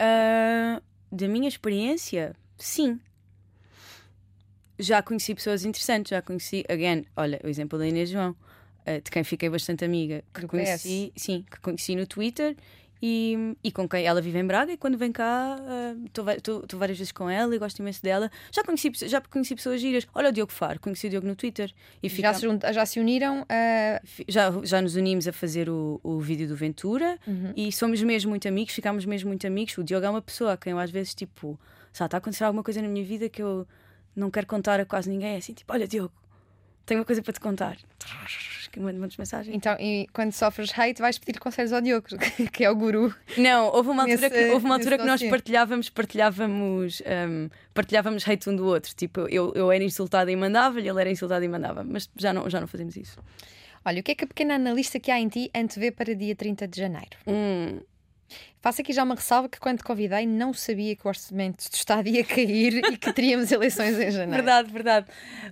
[0.00, 2.98] Uh, da minha experiência, sim.
[4.78, 9.10] Já conheci pessoas interessantes, já conheci, again, olha, o exemplo da Inês João, uh, de
[9.10, 12.56] quem fiquei bastante amiga, que Do conheci, sim, que conheci no Twitter
[13.06, 15.58] e, e com quem ela vive em Braga e quando vem cá
[16.06, 16.24] estou
[16.60, 18.30] uh, várias vezes com ela e gosto imenso dela.
[18.50, 20.06] Já conheci, já conheci pessoas giras.
[20.14, 21.70] Olha o Diogo Faro, conheci o Diogo no Twitter.
[22.02, 24.00] E já, se junt, já se uniram a.
[24.26, 27.52] Já, já nos unimos a fazer o, o vídeo do Ventura Uhum.
[27.54, 29.76] e somos mesmo muito amigos, ficámos mesmo muito amigos.
[29.76, 31.60] O Diogo é uma pessoa a quem eu às vezes, tipo,
[31.92, 33.68] sabe, está a acontecer alguma coisa na minha vida que eu
[34.16, 35.34] não quero contar a quase ninguém.
[35.34, 36.14] É assim, tipo, olha, Diogo,
[36.86, 37.76] tenho uma coisa para te contar.
[38.74, 39.54] Que mando muitas mensagens.
[39.54, 42.08] Então, e quando sofres hate, vais pedir conselhos ao Diogo,
[42.52, 43.14] que é o guru.
[43.38, 48.26] Não, houve uma altura Nesse- que, houve uma altura que nós partilhávamos, partilhávamos, um, partilhávamos
[48.28, 48.92] hate um do outro.
[48.96, 51.84] Tipo, eu, eu era insultada e mandava-lhe, ele era insultado e mandava.
[51.84, 53.16] Mas já não, já não fazemos isso.
[53.84, 56.34] Olha, o que é que a pequena analista que há em ti antevê para dia
[56.34, 57.16] 30 de janeiro?
[57.28, 57.78] Hum,
[58.60, 61.74] Faço aqui já uma ressalva que quando te convidei não sabia que o orçamento do
[61.74, 64.42] Estado ia cair e que teríamos eleições em janeiro.
[64.42, 65.06] verdade, verdade.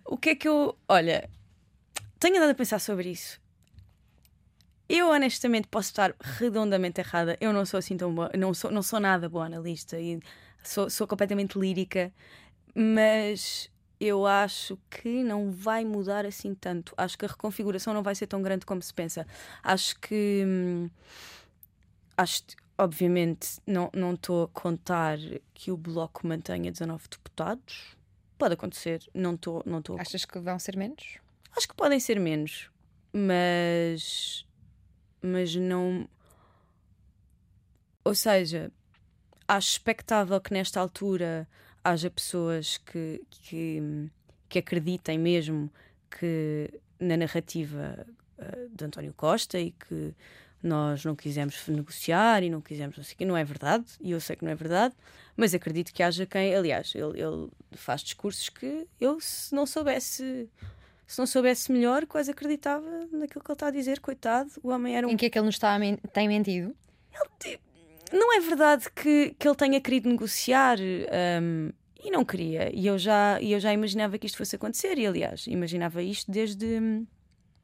[0.07, 0.75] O que é que eu.
[0.89, 1.29] Olha,
[2.23, 3.41] tenho andado a pensar sobre isso.
[4.89, 7.37] Eu honestamente posso estar redondamente errada.
[7.41, 10.21] Eu não sou assim tão boa, não sou, não sou nada boa analista e
[10.63, 12.13] sou, sou completamente lírica,
[12.75, 16.95] mas eu acho que não vai mudar assim tanto.
[16.97, 19.27] Acho que a reconfiguração não vai ser tão grande como se pensa.
[19.61, 20.45] Acho que.
[20.47, 20.91] hum,
[22.17, 22.45] acho,
[22.79, 25.19] obviamente, não estou a contar
[25.53, 27.97] que o Bloco mantenha 19 deputados.
[28.39, 31.22] Pode acontecer, não estou não Achas que vão ser menos?
[31.57, 32.71] Acho que podem ser menos,
[33.13, 34.47] mas.
[35.21, 36.09] Mas não.
[38.05, 38.73] Ou seja,
[39.47, 41.47] acho expectável que nesta altura
[41.85, 44.11] haja pessoas que, que,
[44.49, 45.71] que acreditem mesmo
[46.11, 48.07] que na narrativa
[48.39, 50.15] eh, de António Costa e que
[50.63, 53.25] nós não quisemos negociar e não quisemos não sei quê.
[53.25, 54.95] Não é verdade, e eu sei que não é verdade,
[55.37, 60.49] mas acredito que haja quem, aliás, ele, ele faz discursos que eu, se não soubesse
[61.13, 64.97] se não soubesse melhor, quase acreditava naquilo que ele está a dizer, coitado, o homem
[64.97, 65.11] era um.
[65.11, 66.75] Em que é que ele nos está men- tem mentido?
[68.11, 70.79] não é verdade que, que ele tenha querido negociar.
[70.81, 71.71] Um,
[72.03, 72.75] e não queria.
[72.75, 74.97] E eu, já, eu já imaginava que isto fosse acontecer.
[74.99, 76.81] E, aliás, imaginava isto desde,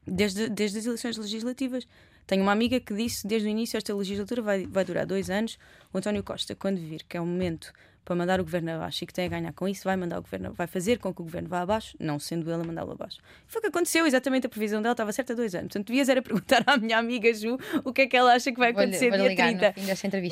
[0.06, 1.88] desde, desde as eleições legislativas.
[2.26, 5.58] Tenho uma amiga que disse desde o início esta legislatura vai, vai durar dois anos.
[5.90, 7.72] O António Costa, quando vir que é o momento
[8.08, 10.22] para mandar o governo abaixo e que tem a ganhar com isso, vai mandar o
[10.22, 13.18] governo, vai fazer com que o governo vá abaixo, não sendo ele a mandá-lo abaixo.
[13.46, 15.66] Foi o que aconteceu, exatamente a previsão dela estava certa há dois anos.
[15.66, 18.58] Portanto, devias era perguntar à minha amiga Ju o que é que ela acha que
[18.58, 19.74] vai acontecer vou, vou dia 30.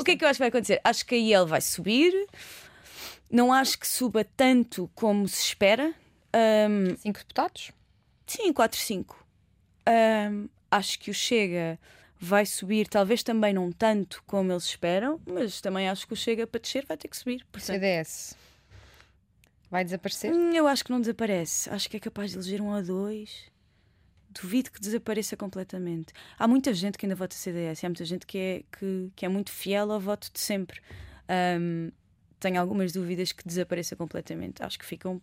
[0.01, 0.81] O que é que eu acho que vai acontecer?
[0.83, 2.15] Acho que aí ele vai subir.
[3.31, 5.93] Não acho que suba tanto como se espera.
[6.35, 7.73] Um, cinco deputados?
[8.27, 9.23] Sim, quatro, cinco.
[9.87, 11.79] Um, acho que o Chega
[12.19, 16.47] vai subir, talvez também não tanto como eles esperam, mas também acho que o Chega
[16.47, 17.45] para descer vai ter que subir.
[17.51, 17.75] Portanto...
[17.75, 18.37] CDS
[19.71, 20.33] vai desaparecer?
[20.33, 21.69] Hum, eu acho que não desaparece.
[21.71, 23.51] Acho que é capaz de eleger um a dois.
[24.31, 26.13] Duvido que desapareça completamente.
[26.39, 29.29] Há muita gente que ainda vota CDS, há muita gente que é, que, que é
[29.29, 30.81] muito fiel ao voto de sempre.
[31.61, 31.91] Um,
[32.39, 34.63] tenho algumas dúvidas que desapareça completamente.
[34.63, 35.21] Acho que ficam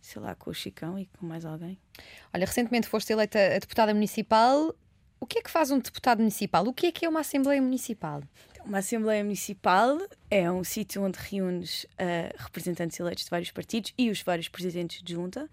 [0.00, 1.78] sei lá, com o Chicão e com mais alguém.
[2.32, 4.74] Olha, recentemente foste eleita deputada municipal.
[5.24, 6.66] O que é que faz um deputado municipal?
[6.66, 8.22] O que é que é uma Assembleia Municipal?
[8.62, 9.96] Uma Assembleia Municipal
[10.30, 15.02] é um sítio onde reúnes uh, representantes eleitos de vários partidos e os vários presidentes
[15.02, 15.48] de junta,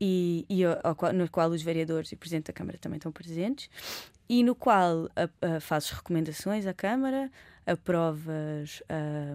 [0.00, 3.70] e, e ao, no qual os vereadores e o presidente da Câmara também estão presentes,
[4.28, 7.30] e no qual uh, uh, fazes recomendações à Câmara,
[7.64, 8.82] aprovas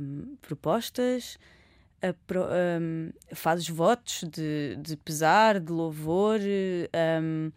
[0.01, 1.39] um, propostas,
[2.01, 6.41] apro um, fazes votos de, de pesar, de louvor.
[7.23, 7.53] Um,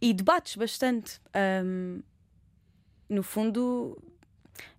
[0.00, 1.20] e debates bastante.
[1.64, 2.00] Um,
[3.08, 4.00] no fundo,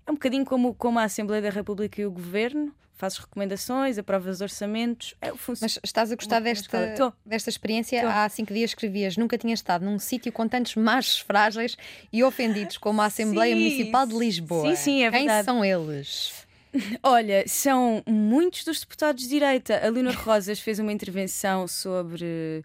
[0.06, 2.74] é um bocadinho como, como a Assembleia da República e o Governo.
[2.94, 5.16] Fazes recomendações, aprovas orçamentos.
[5.20, 8.00] É, Mas estás a gostar desta, desta experiência?
[8.00, 8.08] Tô.
[8.08, 11.76] Há cinco dias escrevias: nunca tinha estado num sítio com tantos machos frágeis
[12.14, 14.70] e ofendidos como a Assembleia sim, Municipal de Lisboa.
[14.70, 15.46] Sim, sim, é Quem verdade.
[15.46, 16.46] são eles?
[17.02, 19.84] Olha, são muitos dos deputados de direita.
[19.84, 22.64] A Leonor Rosas fez uma intervenção sobre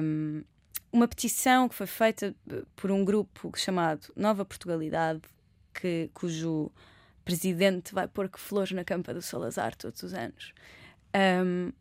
[0.00, 0.42] um,
[0.92, 5.22] uma petição que foi feita eh, por um grupo chamado Nova Portugalidade,
[5.74, 6.70] que, cujo
[7.24, 10.52] presidente vai pôr que flores na campa do Salazar todos os anos.
[11.14, 11.72] Um,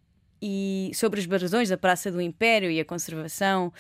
[0.42, 3.72] e sobre os barrosões da Praça do Império e a conservação.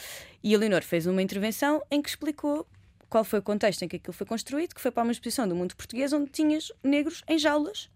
[0.43, 2.65] E a Leonor fez uma intervenção em que explicou
[3.09, 5.55] qual foi o contexto em que aquilo foi construído, que foi para uma exposição do
[5.55, 7.89] mundo português onde tinhas negros em jaulas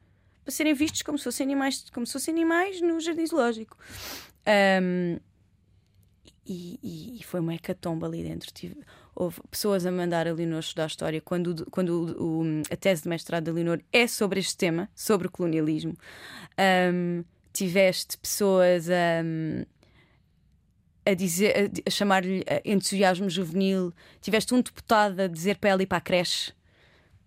[0.49, 3.77] para serem vistos como se fossem animais, como se fossem animais no jardim zoológico.
[4.81, 5.19] Um,
[6.51, 8.51] e, e, foi uma hecatomba ali dentro.
[8.51, 8.75] Tive,
[9.15, 13.09] houve pessoas a mandar a Leonor estudar história quando, quando o, o, a tese de
[13.09, 15.93] mestrado da Leonor é sobre este tema, sobre o colonialismo.
[16.91, 19.21] Um, tiveste pessoas a,
[21.05, 23.93] a dizer, a, a chamar-lhe entusiasmo juvenil.
[24.19, 26.51] Tiveste um deputado a dizer para ela ir para a creche.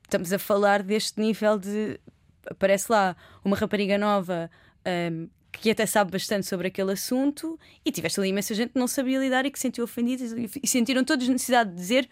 [0.02, 2.00] Estamos a falar deste nível de.
[2.44, 4.50] Aparece lá uma rapariga nova
[5.12, 8.88] um, que até sabe bastante sobre aquele assunto, e tiveste ali imensa gente que não
[8.88, 10.24] sabia lidar e que se sentiu ofendida
[10.62, 12.08] e sentiram todos necessidade de dizer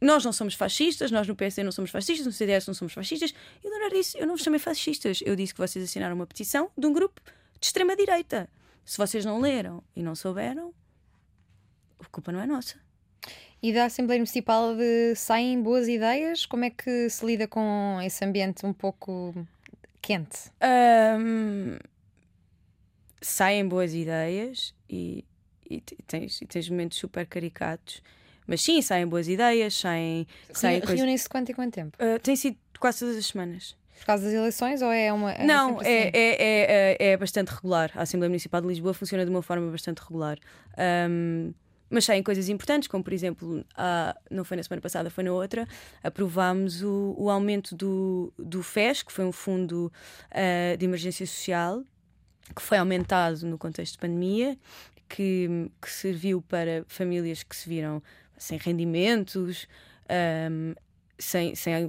[0.00, 3.32] nós não somos fascistas, nós no PSD não somos fascistas, no CDS não somos fascistas.
[3.62, 6.26] E o Leonardo disse: Eu não vos chamei fascistas, eu disse que vocês assinaram uma
[6.26, 7.20] petição de um grupo
[7.58, 8.48] de extrema-direita.
[8.84, 10.74] Se vocês não leram e não souberam,
[11.98, 12.76] a culpa não é nossa.
[13.62, 16.46] E da Assembleia Municipal de, saem boas ideias?
[16.46, 19.34] Como é que se lida com esse ambiente um pouco
[20.00, 20.50] quente?
[20.62, 21.76] Um,
[23.20, 25.24] saem boas ideias e,
[25.68, 28.02] e, tens, e tens momentos super caricatos.
[28.46, 30.26] Mas sim, saem boas ideias, saem.
[30.52, 31.96] saem Reúnem-se quanto e quanto tempo?
[32.02, 33.76] Uh, tem sido quase todas as semanas.
[34.00, 35.32] Por causa das eleições ou é uma.
[35.32, 35.88] É Não, assim?
[35.88, 37.92] é, é, é, é, bastante regular.
[37.94, 40.38] A Assembleia Municipal de Lisboa funciona de uma forma bastante regular.
[41.08, 41.52] Um,
[41.90, 45.32] mas saem coisas importantes, como por exemplo, a, não foi na semana passada, foi na
[45.32, 45.66] outra,
[46.02, 49.92] aprovámos o, o aumento do, do FES, que foi um fundo
[50.30, 51.82] uh, de emergência social,
[52.54, 54.58] que foi aumentado no contexto de pandemia,
[55.08, 58.02] que, que serviu para famílias que se viram
[58.36, 59.66] sem rendimentos,
[60.50, 60.74] um,
[61.18, 61.88] sem, sem,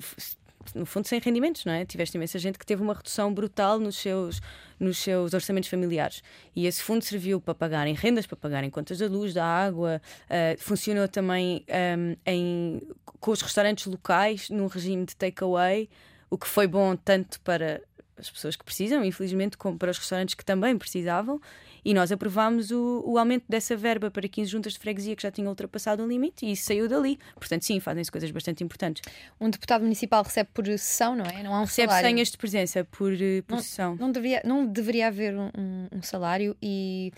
[0.75, 1.85] no fundo, sem rendimentos, não é?
[1.85, 4.41] Tiveste imensa gente que teve uma redução brutal nos seus,
[4.79, 6.21] nos seus orçamentos familiares.
[6.55, 10.59] E esse fundo serviu para pagarem rendas, para pagarem contas da luz, da água, uh,
[10.61, 11.65] funcionou também
[11.97, 12.81] um, em,
[13.19, 15.89] com os restaurantes locais, num regime de takeaway,
[16.29, 17.81] o que foi bom tanto para
[18.21, 21.41] as pessoas que precisam, infelizmente, como para os restaurantes que também precisavam,
[21.83, 25.31] e nós aprovámos o, o aumento dessa verba para 15 juntas de freguesia que já
[25.31, 27.17] tinham ultrapassado o limite e isso saiu dali.
[27.35, 29.01] Portanto, sim, fazem-se coisas bastante importantes.
[29.39, 31.41] Um deputado municipal recebe por sessão, não é?
[31.41, 32.09] Não há um recebe salário.
[32.09, 33.95] senhas de presença por, eh, por não, sessão.
[33.95, 37.11] Não deveria, não deveria haver um, um salário e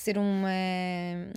[0.00, 0.48] ser uma,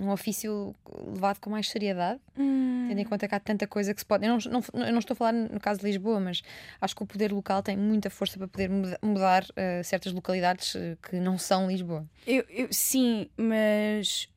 [0.02, 0.74] um ofício
[1.12, 2.86] levado com mais seriedade, Hum.
[2.88, 4.24] tendo em conta que há tanta coisa que se pode.
[4.26, 4.38] Eu não,
[4.72, 6.42] não, eu não estou a falar no caso de Lisboa, mas
[6.80, 10.74] acho que o poder local tem muita força para poder muda- mudar eh, certas localidades
[10.76, 12.06] eh, que não são Lisboa.
[12.26, 14.28] Eu, eu- sim, mas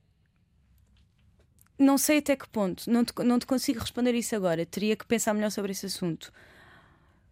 [1.79, 2.89] não sei até que ponto.
[2.89, 4.65] Não te, não te consigo responder isso agora.
[4.65, 6.31] Teria que pensar melhor sobre esse assunto.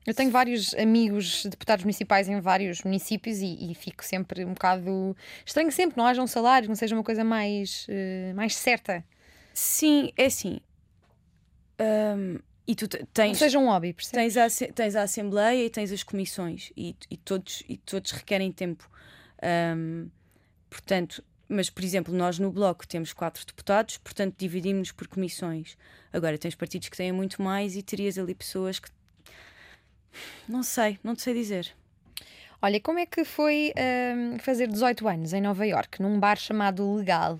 [0.05, 5.17] Eu tenho vários amigos deputados municipais em vários municípios e, e fico sempre um bocado
[5.45, 9.03] estranho sempre não haja um salário, não seja uma coisa mais, eh, mais certa,
[9.53, 10.59] Sim, é assim.
[11.79, 14.33] Hum, e tu te- não tens, seja um hobby, percebes?
[14.33, 18.51] tens, a, tens a Assembleia e tens as comissões e, e todos, e todos requerem
[18.51, 18.89] tempo.
[19.75, 20.09] Hum,
[20.69, 25.77] portanto, mas por exemplo, nós no Bloco temos quatro deputados, portanto dividimos-nos por comissões.
[26.11, 28.89] Agora tens partidos que têm muito mais e terias ali pessoas que.
[30.47, 31.71] Não sei, não te sei dizer.
[32.61, 36.93] Olha, como é que foi ahm, fazer 18 anos em Nova York, num bar chamado
[36.95, 37.39] Legal,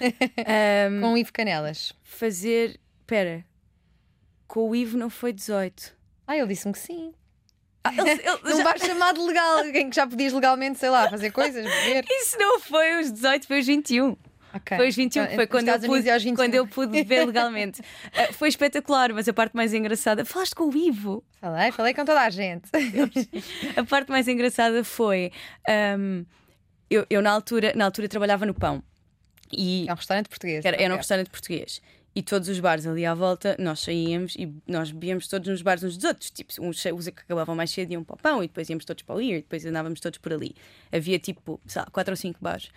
[0.00, 1.92] Hum, com o Ivo Canelas?
[2.02, 2.78] fazer.
[3.00, 3.44] Espera,
[4.46, 5.96] com o Ivo não foi 18.
[6.26, 7.12] Ah, ele disse-me que sim.
[7.82, 11.08] Ah, ele- ele Num já- bar chamado Legal, em que já podias legalmente, sei lá,
[11.10, 12.04] fazer coisas, beber.
[12.08, 14.16] Isso não foi os 18, foi os 21.
[14.54, 14.76] Ok.
[14.76, 16.36] Foi os 21, Então, foi quando eu, pude, é aos 21.
[16.36, 17.80] quando eu pude beber legalmente.
[18.12, 20.24] Ah, foi espetacular, mas a parte mais engraçada.
[20.24, 21.22] Falaste com o Ivo.
[21.40, 22.68] Falei, falei com toda a gente.
[23.76, 25.30] A parte mais engraçada foi.
[25.68, 26.24] ahm,
[26.90, 28.82] eu, eu na, altura, na altura trabalhava no pão.
[29.52, 30.64] E É um restaurante português.
[30.64, 30.98] era, era um Ok.
[30.98, 31.80] restaurante português.
[32.12, 35.84] E todos os bares ali à volta, nós saíamos e nós bebíamos todos nos bares
[35.84, 36.30] uns dos outros.
[36.32, 39.04] Tipo, uns, os que acabavam mais cedo iam para o pão e depois íamos todos
[39.04, 40.54] para o ir, e depois andávamos todos por ali.
[40.92, 42.68] Havia tipo, sei lá, quatro ou cinco bares.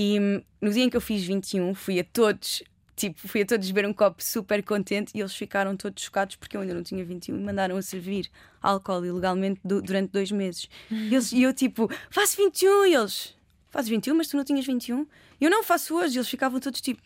[0.00, 0.18] E
[0.60, 2.62] no dia em que eu fiz 21, fui a todos,
[2.94, 6.56] tipo, fui a todos beber um copo super contente e eles ficaram todos chocados porque
[6.56, 8.28] eu ainda não tinha 21 e mandaram a servir
[8.62, 10.68] álcool ilegalmente du- durante dois meses.
[10.90, 13.34] E, eles, e eu, tipo, faço 21 e eles,
[13.70, 15.04] fazes 21, mas tu não tinhas 21?
[15.40, 16.16] E eu não faço hoje.
[16.16, 17.02] E eles ficavam todos tipo,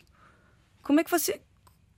[0.82, 1.40] como é que você.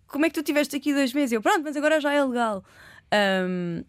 [0.06, 1.32] Como é que tu estiveste aqui dois meses?
[1.32, 2.64] Eu, pronto, mas agora já é legal.
[3.10, 3.82] Ahm,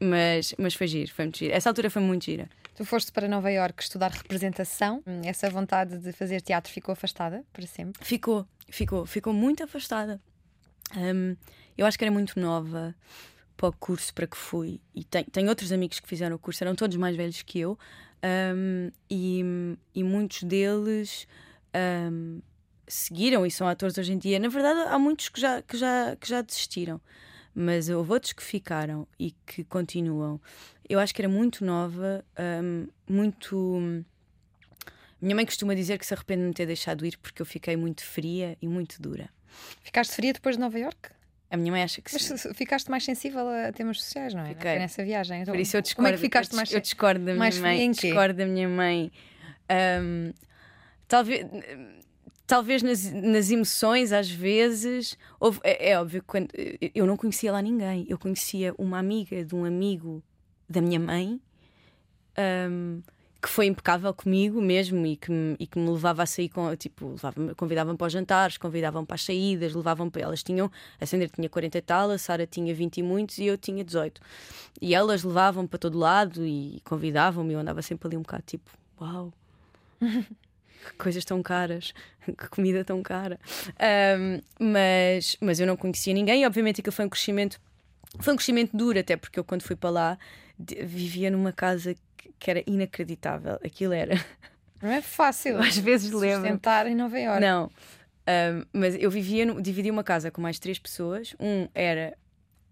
[0.00, 1.52] mas, mas foi giro, foi muito giro.
[1.54, 2.48] Essa altura foi muito gira.
[2.76, 5.02] Tu foste para Nova Iorque estudar representação.
[5.06, 8.04] Hum, Essa vontade de fazer teatro ficou afastada para sempre.
[8.04, 10.20] Ficou, ficou, ficou muito afastada.
[10.94, 11.36] Ahm,
[11.76, 12.94] eu acho que era muito nova
[13.56, 14.78] para o curso para que fui.
[14.94, 17.78] E tem- tenho outros amigos que fizeram o curso, eram todos mais velhos que eu.
[18.22, 19.42] Ahm, e,
[19.94, 21.26] e muitos deles
[21.72, 22.40] ahm,
[22.86, 24.38] seguiram e são atores hoje em dia.
[24.38, 27.00] Na verdade, há muitos que já, que já, que já desistiram.
[27.58, 30.38] Mas houve outros que ficaram e que continuam.
[30.86, 34.04] Eu acho que era muito nova, ahm, muito.
[35.20, 37.74] Minha mãe costuma dizer que se arrepende de me ter deixado ir porque eu fiquei
[37.74, 39.30] muito fria e muito dura.
[39.82, 41.08] Ficaste fria depois de Nova Iorque?
[41.48, 42.36] A minha mãe acha que Mas sim.
[42.36, 44.48] se- ficaste mais sensível a temas sociais, não é?
[44.48, 44.72] Fiquei.
[44.72, 45.40] Foi nessa viagem.
[45.40, 46.08] Então, Por isso eu Como discordo.
[46.10, 47.90] é que ficaste eu, mais eu discordo da minha mais mãe.
[47.90, 49.10] Discordo da minha mãe.
[49.70, 50.32] Ahm,
[51.08, 51.46] talvez.
[52.46, 55.18] Talvez nas, nas emoções, às vezes.
[55.40, 56.48] houve- é, é óbvio quando,
[56.94, 58.06] eu não conhecia lá ninguém.
[58.08, 60.22] Eu conhecia uma amiga de um amigo
[60.68, 61.40] da minha mãe
[62.36, 63.00] ahm,
[63.42, 66.74] que foi impecável comigo mesmo e que, me, e que me levava a sair com.
[66.76, 67.14] Tipo,
[67.56, 70.22] convidavam para os jantares, convidavam para as saídas, levavam para.
[70.22, 70.70] Elas tinham.
[71.00, 73.82] A Sandra tinha 40 e tal, a Sara tinha 20 e muitos e eu tinha
[73.84, 74.20] 18.
[74.80, 77.54] E elas levavam para todo lado e convidavam-me.
[77.54, 79.32] Eu andava sempre ali um bocado tipo, uau,
[80.84, 81.92] que coisas tão caras,
[82.24, 83.38] que comida tão cara.
[83.78, 87.60] Ahm, mas, mas eu não conhecia ninguém e, obviamente, aquilo foi um crescimento.
[88.20, 90.18] Foi um crescimento duro, até porque eu, quando fui para lá,
[90.58, 93.58] vivia numa casa que, era inacreditável.
[93.64, 94.14] Aquilo era.
[94.80, 95.58] Não é fácil.
[95.62, 96.40] Às vezes lembro.
[96.40, 97.40] Sustentar em Nova Iorque.
[97.40, 97.70] Não.
[98.26, 101.34] Ahm, mas eu vivia, dividia uma casa com mais três pessoas.
[101.40, 102.16] Um era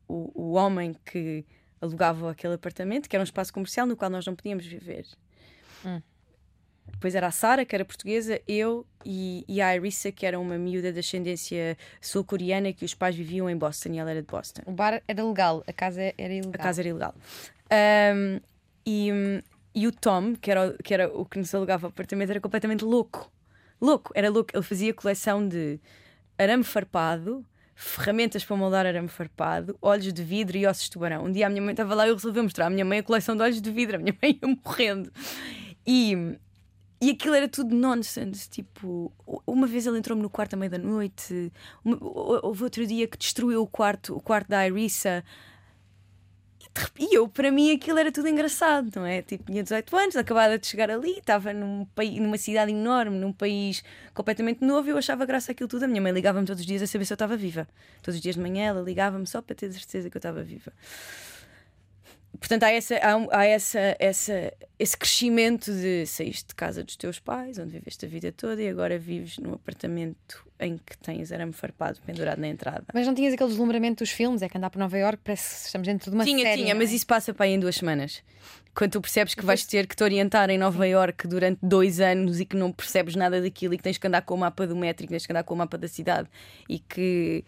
[0.08, 1.44] o, o homem que
[1.80, 5.06] alugava aquele apartamento, que era um espaço comercial no qual nós não podíamos viver.
[5.84, 6.00] Hum.
[6.92, 10.56] Depois era a Sara, que era portuguesa, eu e, e a Irissa, que era uma
[10.56, 14.62] miúda de ascendência sul-coreana, que os pais viviam em Boston e ela era de Boston.
[14.66, 16.52] O bar era legal, a casa era ilegal.
[16.54, 17.14] A casa era ilegal.
[17.70, 18.40] Ahm,
[18.86, 19.10] e,
[19.74, 22.40] e o Tom, que era, o- que era o que nos alugava o apartamento, era
[22.40, 23.30] completamente louco.
[23.80, 24.50] Louco, era louco.
[24.54, 25.78] Ele fazia coleção de
[26.38, 27.44] arame farpado,
[27.74, 31.24] ferramentas para moldar arame farpado, olhos de vidro e ossos de tubarão.
[31.24, 33.02] Um dia a minha mãe estava lá e eu resolvi mostrar à minha mãe a
[33.02, 33.96] coleção de olhos de vidro.
[33.96, 35.10] A minha mãe ia morrendo.
[35.86, 36.36] E,
[37.06, 38.48] e aquilo era tudo nonsense.
[38.48, 39.12] Tipo,
[39.46, 41.52] uma vez ele entrou-me no quarto à meia da noite.
[41.84, 45.24] Uma- Houve outro dia que destruiu o quarto, o quarto da Irissa.
[46.98, 49.22] E E eu, para mim, aquilo era tudo engraçado, não é?
[49.22, 53.32] Tipo, tinha 18 anos, acabada de chegar ali, estava num país, numa cidade enorme, num
[53.32, 55.84] país completamente novo, e eu achava graça aquilo tudo.
[55.84, 57.68] A minha mãe ligava-me todos os dias a saber se eu estava viva.
[58.02, 60.72] Todos os dias de manhã ela ligava-me só para ter certeza que eu estava viva.
[62.38, 67.18] Portanto, há, essa, há, há, essa, essa, esse crescimento de saíste de casa dos teus
[67.18, 71.52] pais, onde viveste a vida toda, e agora vives num apartamento em que tens arame
[71.52, 72.84] farpado pendurado na entrada.
[72.92, 74.42] Mas não tinhas aquele deslumbramento dos filmes?
[74.42, 76.54] É que andar por Nova York parece que estamos dentro de uma tinha, série.
[76.54, 76.94] Tinha, tinha, mas é?
[76.94, 78.22] isso passa para aí em duas semanas.
[78.74, 82.40] Quando tu percebes que vais ter que te orientar em Nova York durante dois anos
[82.40, 84.74] e que não percebes nada daquilo e que tens que andar com o mapa do
[84.74, 86.28] metro e que tens que andar com o mapa da cidade
[86.68, 87.44] e que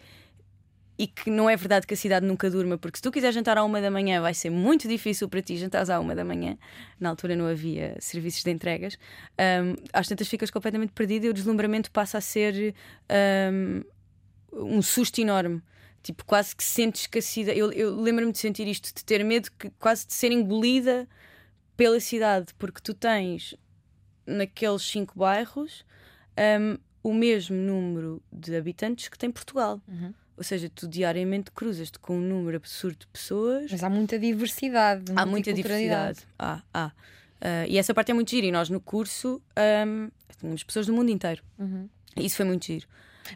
[0.97, 3.57] e que não é verdade que a cidade nunca durma, porque se tu quiseres jantar
[3.57, 6.57] à uma da manhã vai ser muito difícil para ti jantar à uma da manhã.
[6.99, 8.97] Na altura não havia serviços de entregas.
[9.39, 12.73] Um, às tantas ficas completamente perdido e o deslumbramento passa a ser
[13.53, 13.83] um,
[14.53, 15.61] um susto enorme.
[16.01, 17.59] Tipo, quase que sentes que a cidade.
[17.59, 21.07] Eu, eu lembro-me de sentir isto, de ter medo que, quase de ser engolida
[21.75, 23.53] pela cidade, porque tu tens
[24.25, 25.85] naqueles cinco bairros
[26.59, 29.79] um, o mesmo número de habitantes que tem Portugal.
[29.87, 30.13] Uhum.
[30.37, 33.71] Ou seja, tu diariamente cruzas-te com um número absurdo de pessoas.
[33.71, 35.11] Mas há muita diversidade.
[35.15, 36.19] Há muita diversidade.
[36.37, 36.87] Há, há.
[36.87, 38.45] Uh, e essa parte é muito gira.
[38.45, 39.41] E nós no curso
[39.87, 40.09] um,
[40.39, 41.43] tínhamos pessoas do mundo inteiro.
[41.57, 41.89] Uhum.
[42.15, 42.87] Isso foi muito giro.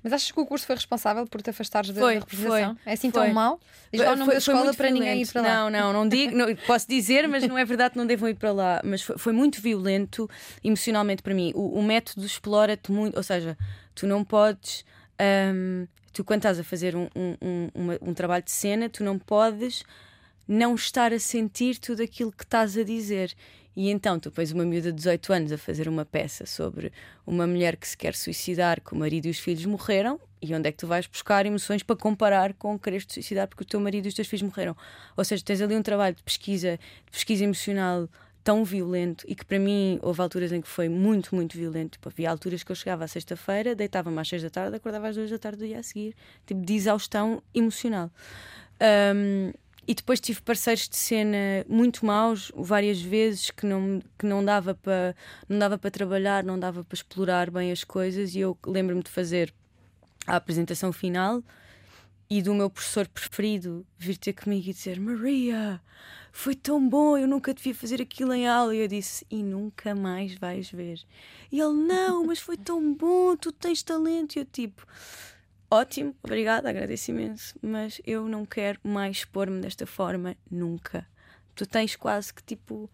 [0.03, 2.75] Mas achas que o curso foi responsável por te afastares da, foi, da representação?
[2.75, 3.25] Foi, é assim foi.
[3.25, 3.59] tão mau?
[3.91, 4.93] Diz lá o nome foi, escola para violento.
[4.93, 5.47] ninguém ir para lá.
[5.47, 5.69] lá.
[5.69, 8.35] Não, não, não digo, não, posso dizer, mas não é verdade que não devam ir
[8.35, 8.81] para lá.
[8.83, 10.29] Mas foi, foi muito violento
[10.63, 11.51] emocionalmente para mim.
[11.55, 13.57] O, o método explora-te muito, ou seja,
[13.93, 14.85] tu não podes.
[15.53, 19.17] Um, tu, quando estás a fazer um, um, um, um trabalho de cena, tu não
[19.17, 19.83] podes
[20.47, 23.33] não estar a sentir tudo aquilo que estás a dizer.
[23.75, 26.91] E então tu pões uma miúda de 18 anos a fazer uma peça sobre
[27.25, 30.67] uma mulher que se quer suicidar, que o marido e os filhos morreram, e onde
[30.67, 33.79] é que tu vais buscar emoções para comparar com quereres te suicidar porque o teu
[33.79, 34.75] marido e os teus filhos morreram?
[35.15, 38.09] Ou seja, tens ali um trabalho de pesquisa, de pesquisa emocional
[38.43, 41.93] tão violento e que para mim houve alturas em que foi muito, muito violento.
[41.93, 45.15] Tipo, havia alturas que eu chegava à sexta-feira, deitava-me às seis da tarde, acordava às
[45.15, 46.15] duas da tarde do dia a seguir,
[46.45, 48.11] tipo de exaustão emocional.
[49.15, 49.51] Um,
[49.87, 54.75] e depois tive parceiros de cena muito maus, várias vezes, que não, que não dava
[54.75, 55.15] para
[55.49, 58.35] não dava para trabalhar, não dava para explorar bem as coisas.
[58.35, 59.53] E eu lembro-me de fazer
[60.27, 61.43] a apresentação final
[62.31, 65.81] e do meu professor preferido vir ter comigo e dizer: Maria,
[66.31, 68.73] foi tão bom, eu nunca devia fazer aquilo em aula.
[68.73, 71.01] E eu disse: E nunca mais vais ver.
[71.51, 74.37] E ele: Não, mas foi tão bom, tu tens talento.
[74.37, 74.87] E eu, tipo,
[75.69, 81.05] ótimo, obrigada, agradeço imenso, mas eu não quero mais expor-me desta forma nunca.
[81.53, 82.89] Tu tens quase que, tipo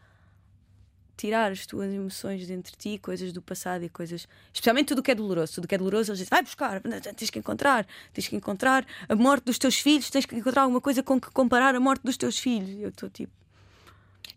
[1.17, 4.27] tirar as tuas emoções dentro de ti, coisas do passado e coisas.
[4.53, 5.55] Especialmente tudo o que é doloroso.
[5.55, 6.81] Tudo o que é doloroso, eles dizem: vai buscar,
[7.15, 10.79] tens que encontrar, tens que encontrar a morte dos teus filhos, tens que encontrar alguma
[10.79, 12.69] coisa com que comparar a morte dos teus filhos.
[12.79, 13.33] Eu estou tipo.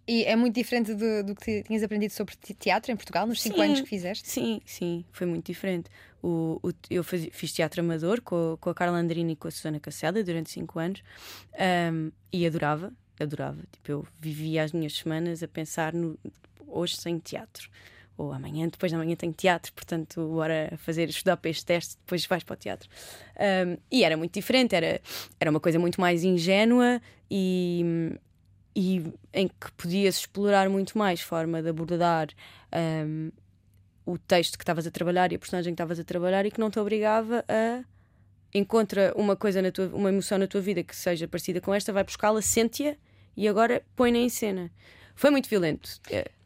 [0.06, 3.60] E é muito diferente do, do que tinhas aprendido sobre teatro em Portugal, nos 5
[3.60, 4.28] anos que fizeste?
[4.28, 5.88] Sim, sim, foi muito diferente.
[6.22, 9.50] O, o eu faz, fiz teatro amador com, com a Carla Andrini e com a
[9.50, 11.02] Susana Casseada durante 5 anos
[11.92, 13.62] um, e adorava, adorava.
[13.70, 16.18] Tipo, eu vivia as minhas semanas a pensar no,
[16.70, 17.68] hoje sem teatro.
[18.16, 22.26] Ou amanhã, depois da manhã tenho teatro, portanto, bora fazer, estudar para este teste, depois
[22.26, 22.88] vais para o teatro.
[23.66, 25.00] Um, e era muito diferente, era,
[25.38, 27.00] era uma coisa muito mais ingênua
[27.30, 28.12] e,
[28.76, 29.02] e
[29.32, 32.28] em que podias explorar muito mais forma de abordar
[33.06, 33.30] um,
[34.04, 36.60] o texto que estavas a trabalhar e a personagem que estavas a trabalhar e que
[36.60, 37.82] não te obrigava a
[38.52, 41.92] encontra uma coisa na tua, uma emoção na tua vida que seja parecida com esta,
[41.92, 42.96] vai buscá-la, sente-a
[43.36, 44.70] e agora põe-na em cena.
[45.14, 46.00] Foi muito violento.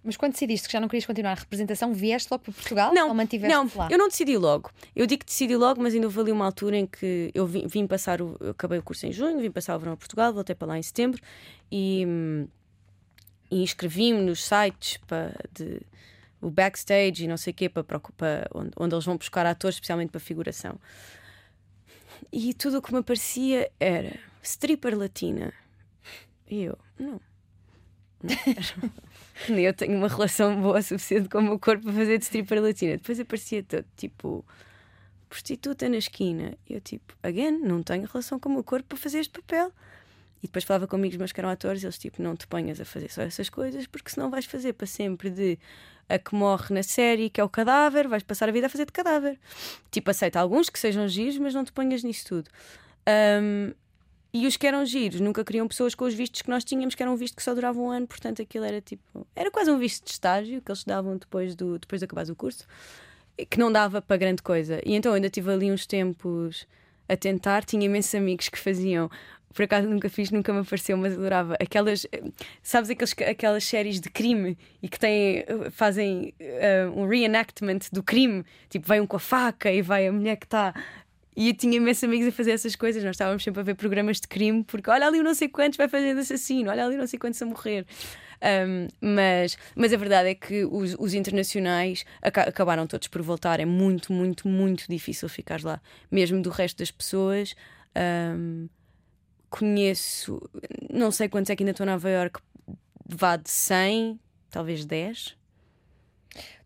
[0.05, 2.92] Mas quando decidiste que já não querias continuar a representação, vieste logo para Portugal?
[2.92, 3.88] Não, ou mantiveste não, lá?
[3.90, 4.70] eu não decidi logo.
[4.94, 7.66] Eu digo que decidi logo, mas ainda houve ali uma altura em que eu vim,
[7.66, 10.32] vim passar, o, eu acabei o curso em junho, vim passar o verão a Portugal,
[10.34, 11.22] voltei para lá em setembro
[11.72, 12.07] e,
[13.50, 15.80] e inscrevi-me nos sites para, de
[16.44, 19.76] o backstage e não sei o quê, para, para onde, onde eles vão buscar atores,
[19.76, 20.78] especialmente para figuração.
[22.30, 25.55] E tudo o que me aparecia era stripper latina.
[26.46, 27.18] E eu, não.
[28.22, 28.36] Nem
[29.49, 32.62] eu tenho uma relação boa o suficiente com o meu corpo para fazer de stripper
[32.62, 32.97] latina.
[32.97, 34.45] Depois aparecia todo tipo
[35.28, 36.57] prostituta na esquina.
[36.68, 39.72] Eu, tipo, again, não tenho relação com o meu corpo para fazer este papel.
[40.43, 42.85] E depois falava com amigos meus que eram atores, eles, tipo, não te ponhas a
[42.85, 45.59] fazer só essas coisas, porque senão vais fazer para sempre de
[46.07, 48.85] a que morre na série, que é o cadáver, vais passar a vida a fazer
[48.85, 49.39] de cadáver.
[49.91, 52.51] Tipo, aceita alguns que sejam giros, mas não te ponhas nisso tudo.
[53.09, 53.72] Um,
[54.35, 57.03] e os que eram giros nunca queriam pessoas com os vistos que nós tínhamos, que
[57.05, 59.24] era um visto que só durava um ano, portanto aquilo era tipo.
[59.37, 62.35] Era quase um visto de estágio que eles davam depois, do, depois de acabar o
[62.35, 62.66] curso,
[63.49, 64.80] que não dava para grande coisa.
[64.85, 66.66] E então ainda tive ali uns tempos
[67.09, 69.09] a tentar, tinha imensos amigos que faziam.
[69.55, 71.57] Por acaso nunca fiz, nunca me apareceu, mas adorava.
[71.61, 72.05] Aquelas,
[72.61, 78.45] sabes, aqueles, aquelas séries de crime e que têm, fazem uh, um reenactment do crime,
[78.68, 80.74] tipo, vai um com a faca e vai a mulher que está
[81.37, 83.03] E eu tinha imensos amigos a fazer essas coisas.
[83.03, 85.89] Nós estávamos sempre a ver programas de crime, porque olha ali não sei quantos vai
[85.89, 87.87] fazer de assassino, olha ali não sei quantos a morrer.
[88.43, 93.59] Um, mas, mas a verdade é que os, os internacionais aca acabaram todos por voltar.
[93.61, 95.80] É muito, muito, muito difícil ficar lá.
[96.11, 97.55] Mesmo do resto das pessoas.
[97.97, 98.68] Um,
[99.55, 100.43] conheço,
[100.91, 102.41] não sei quantos é que ainda estou em Nova York,
[103.07, 104.18] vá de 100,
[104.51, 105.37] talvez 10.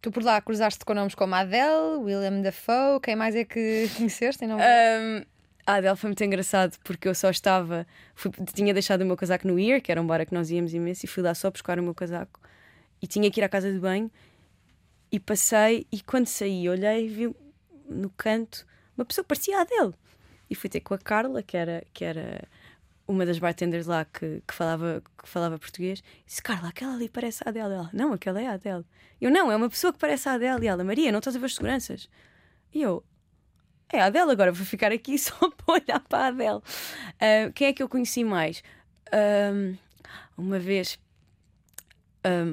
[0.01, 4.45] Tu por lá cruzaste com nomes como Adele, William Dafoe, quem mais é que conheceste
[4.45, 4.63] York?
[4.63, 5.25] Um,
[5.67, 7.87] a Adele foi muito engraçado porque eu só estava.
[8.15, 10.73] Fui, tinha deixado o meu casaco no Ear, que era um bar que nós íamos
[10.73, 12.41] imenso, e fui lá só buscar o meu casaco.
[13.03, 14.11] E tinha que ir à casa de banho.
[15.11, 17.37] E passei, e quando saí, olhei e vi
[17.89, 18.67] no canto
[18.97, 19.95] uma pessoa que parecia a Adele.
[20.51, 22.49] E fui ter com a Carla, que era, que era
[23.09, 26.01] uma das bartenders lá que, que, falava, que falava português.
[26.01, 27.73] E disse: Carla, aquela ali parece a Adele.
[27.73, 28.85] Ela, não, aquela é a Adele.
[29.19, 30.67] Eu, não, é uma pessoa que parece a Adele.
[30.67, 32.09] E ela, Maria, não estás a ver as seguranças?
[32.73, 33.03] E eu,
[33.91, 36.59] é a Adele agora, vou ficar aqui só para olhar para a Adele.
[36.59, 38.63] Uh, quem é que eu conheci mais?
[40.37, 40.99] uma vez,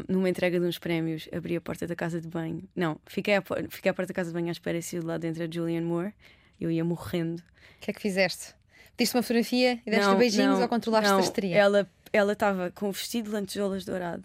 [0.07, 2.63] numa entrega de uns prémios, abri a porta da casa de banho.
[2.73, 5.43] Não, fiquei, a, fiquei à porta da casa de banho à espera se lá dentro
[5.43, 6.13] a Julian Moore.
[6.57, 7.41] Eu ia morrendo.
[7.41, 8.54] O que é que fizeste?
[8.97, 11.17] Diste uma fotografia e deste beijinhos não, ou controlaste não.
[11.17, 11.55] a histeria?
[11.55, 14.23] Ela ela estava com um vestido de lantejoulas dourado.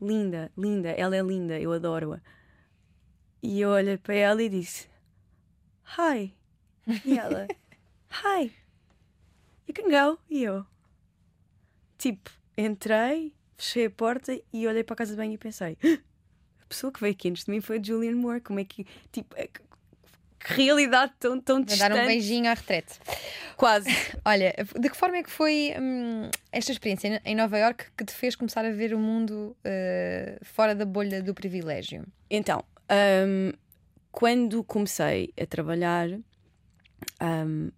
[0.00, 2.20] Linda, linda, ela é linda, eu adoro-a.
[3.42, 4.86] E eu olhei para ela e disse:
[5.98, 6.34] Hi.
[7.04, 7.48] E ela,
[8.22, 8.52] Hi.
[9.66, 10.18] You can go.
[10.28, 10.66] E eu,
[11.96, 15.78] tipo, entrei, fechei a porta e olhei para a casa de banho e pensei:
[16.60, 18.40] a pessoa que veio aqui antes de mim foi a Julian Moore.
[18.42, 19.48] Como é que, tipo, é
[20.46, 21.88] que realidade tão, tão distante.
[21.88, 23.00] dar um beijinho à retrete.
[23.56, 23.88] Quase.
[24.24, 28.12] Olha, de que forma é que foi hum, esta experiência em Nova York que te
[28.12, 32.06] fez começar a ver o mundo uh, fora da bolha do privilégio?
[32.30, 32.62] Então,
[33.26, 33.52] um,
[34.12, 36.08] quando comecei a trabalhar,
[37.20, 37.70] um,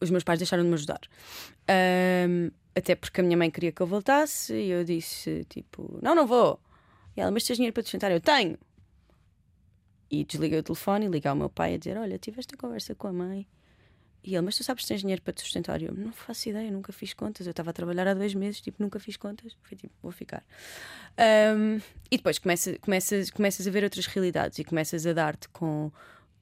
[0.00, 1.00] os meus pais deixaram de me ajudar.
[2.28, 6.14] Um, até porque a minha mãe queria que eu voltasse e eu disse: tipo, não,
[6.14, 6.60] não vou.
[7.16, 8.10] E ela, mas tens dinheiro para te sustentar?
[8.10, 8.58] Eu tenho.
[10.10, 12.94] E desliguei o telefone e liguei ao meu pai a dizer: Olha, tive esta conversa
[12.94, 13.46] com a mãe.
[14.26, 15.80] E ele, mas tu sabes que tens dinheiro para te sustentar?
[15.80, 17.46] E eu, não faço ideia, nunca fiz contas.
[17.46, 19.56] Eu estava a trabalhar há dois meses, tipo, nunca fiz contas.
[19.62, 20.44] Foi tipo, vou ficar.
[21.56, 21.80] Um,
[22.10, 25.92] e depois começa, começas, começas a ver outras realidades e começas a dar-te com,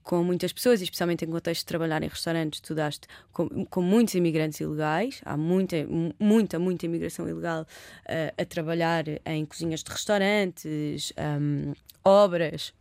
[0.02, 4.14] com muitas pessoas, especialmente em contexto de trabalhar em restaurantes, tu daste com, com muitos
[4.14, 5.76] imigrantes ilegais, há muita,
[6.18, 12.72] muita, muita imigração ilegal uh, a trabalhar em cozinhas de restaurantes, um, obras.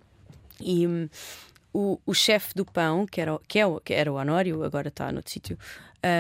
[0.60, 1.10] E um,
[1.74, 5.12] o, o chefe do pão, que era, que, é, que era o Honório, agora está
[5.12, 5.58] noutro sítio,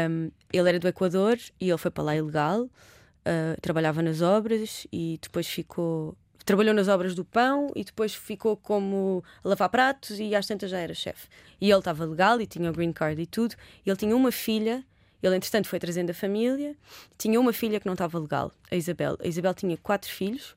[0.09, 4.87] um, ele era do Equador e ele foi para lá ilegal, uh, trabalhava nas obras
[4.91, 6.17] e depois ficou.
[6.45, 10.71] Trabalhou nas obras do pão e depois ficou como a lavar pratos e às tantas
[10.71, 11.29] já era chefe.
[11.61, 13.55] E ele estava legal e tinha o green card e tudo.
[13.85, 14.83] Ele tinha uma filha
[15.21, 16.75] ele, entretanto, foi trazendo a família.
[17.17, 19.17] Tinha uma filha que não estava legal, a Isabel.
[19.23, 20.53] A Isabel tinha quatro filhos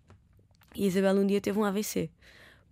[0.74, 2.10] e a Isabel um dia teve um AVC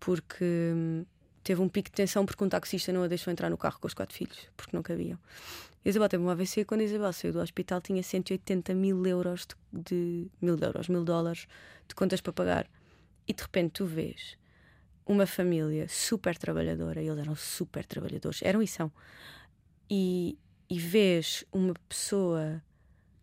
[0.05, 1.07] porque hum,
[1.43, 3.87] teve um pico de tensão porque um taxista não a deixou entrar no carro com
[3.87, 5.19] os quatro filhos, porque não cabiam.
[5.83, 9.83] Isabel teve um AVC e quando Isabel saiu do hospital tinha 180 mil euros de,
[9.83, 11.47] de mil euros, mil dólares
[11.89, 12.67] de contas para pagar.
[13.27, 14.37] E de repente tu vês
[15.07, 18.93] uma família super trabalhadora, eles eram super trabalhadores, eram e são,
[19.89, 20.39] e,
[20.69, 22.63] e vês uma pessoa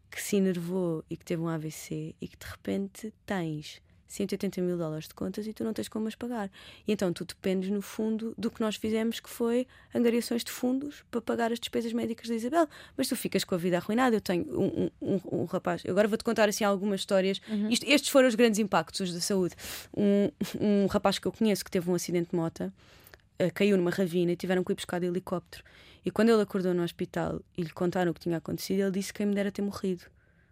[0.10, 3.82] que se enervou e que teve um AVC e que de repente tens
[4.12, 6.52] 180 mil dólares de contas e tu não tens como as pagar.
[6.86, 11.04] E então tu dependes, no fundo, do que nós fizemos, que foi angariações de fundos
[11.10, 12.68] para pagar as despesas médicas da Isabel.
[12.98, 14.16] Mas tu ficas com a vida arruinada.
[14.16, 17.42] Eu tenho um, um, um, um rapaz, agora vou-te contar assim algumas histórias.
[17.48, 17.70] Uhum.
[17.70, 19.56] Isto, estes foram os grandes impactos da saúde.
[19.96, 24.34] Um, rapaz que eu conheço que teve um acidente de moto, uh, caiu numa ravina
[24.34, 25.64] e tiveram que ir buscar de helicóptero.
[26.04, 29.14] E quando ele acordou no hospital e lhe contaram o que tinha acontecido, ele disse
[29.14, 30.04] que quem me dera ter morrido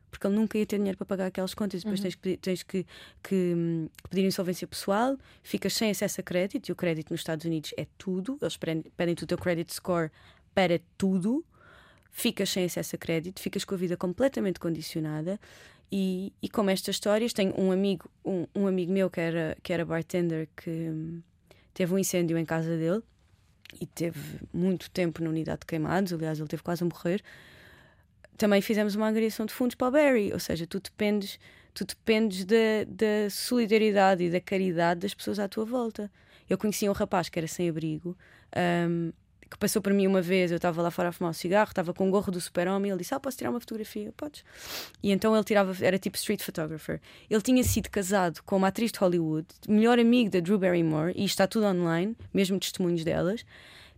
[0.10, 1.84] porque ele nunca ia ter dinheiro para pagar aquelas contas.
[1.84, 2.04] Depois uhum.
[2.04, 2.86] tens, que, tens que,
[3.24, 7.46] que, hum, pedir insolvência pessoal, ficas sem acesso a crédito, e o crédito nos Estados
[7.46, 10.12] Unidos é tudo, eles pedem, pedem o teu credit score
[10.54, 11.46] para tudo,
[12.12, 15.40] ficas sem acesso a crédito, ficas com a vida completamente condicionada.
[15.92, 19.74] E, e como estas histórias, tenho um amigo, um, um amigo meu que era, que
[19.74, 21.22] era bartender que hum,
[21.74, 23.02] teve um incêndio em casa dele
[23.80, 27.24] e teve muito tempo na unidade de queimados, aliás, ele teve quase a morrer
[28.40, 31.38] também fizemos uma agregação de fundos para o Barry, ou seja, tu dependes,
[31.74, 36.10] tu dependes da, da solidariedade e da caridade das pessoas à tua volta.
[36.50, 38.18] Eu conhecia um rapaz que era sem abrigo,
[38.90, 39.12] um,
[39.50, 41.94] que passou por mim uma vez, eu estava lá fora a fumar um cigarro, estava
[41.94, 44.14] com um gorro do super-homem, ele disse, ah, posso tirar uma fotografia?
[44.16, 44.46] Podes.
[45.04, 47.02] E então ele tirava, era tipo street photographer.
[47.30, 51.26] Ele tinha sido casado com uma atriz de Hollywood, melhor amigo da Drew Barrymore, e
[51.26, 53.46] está tudo online, mesmo testemunhos delas,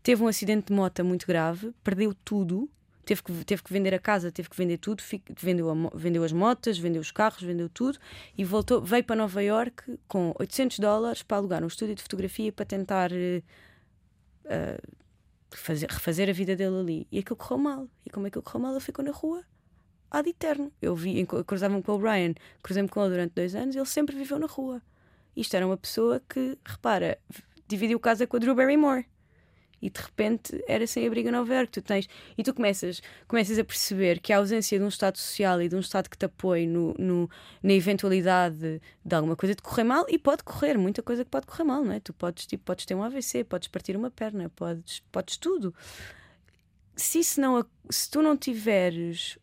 [0.01, 2.67] teve um acidente de moto muito grave, perdeu tudo,
[3.05, 5.03] teve que, teve que vender a casa, teve que vender tudo,
[5.39, 7.97] vendeu, a, vendeu as motas, vendeu os carros, vendeu tudo
[8.37, 12.51] e voltou, veio para Nova York com 800 dólares para alugar um estúdio de fotografia
[12.51, 13.43] para tentar uh,
[15.49, 17.07] fazer, refazer a vida dele ali.
[17.11, 17.87] E aquilo correu mal.
[18.05, 18.71] E como é que correu mal?
[18.71, 19.43] Ele ficou na rua
[20.23, 20.71] de eterno.
[20.81, 24.37] Eu vi, cruzava-me com o Brian, cruzei-me com ele durante dois anos, ele sempre viveu
[24.37, 24.81] na rua.
[25.35, 27.17] Isto era uma pessoa que, repara,
[27.67, 29.05] dividiu casa com a Drew Barrymore
[29.81, 31.71] e de repente era sem abrigo a Nova York.
[31.71, 32.07] Tu tens,
[32.37, 35.75] e tu começas, começas a perceber que a ausência de um Estado social e de
[35.75, 37.29] um Estado que te apoie no, no,
[37.63, 41.47] na eventualidade de alguma coisa de correr mal, e pode correr, muita coisa que pode
[41.47, 41.99] correr mal, não é?
[41.99, 45.73] Tu podes, tipo, podes ter um AVC, podes partir uma perna, podes, podes tudo.
[46.95, 49.39] Se, isso não, se tu não tiveres,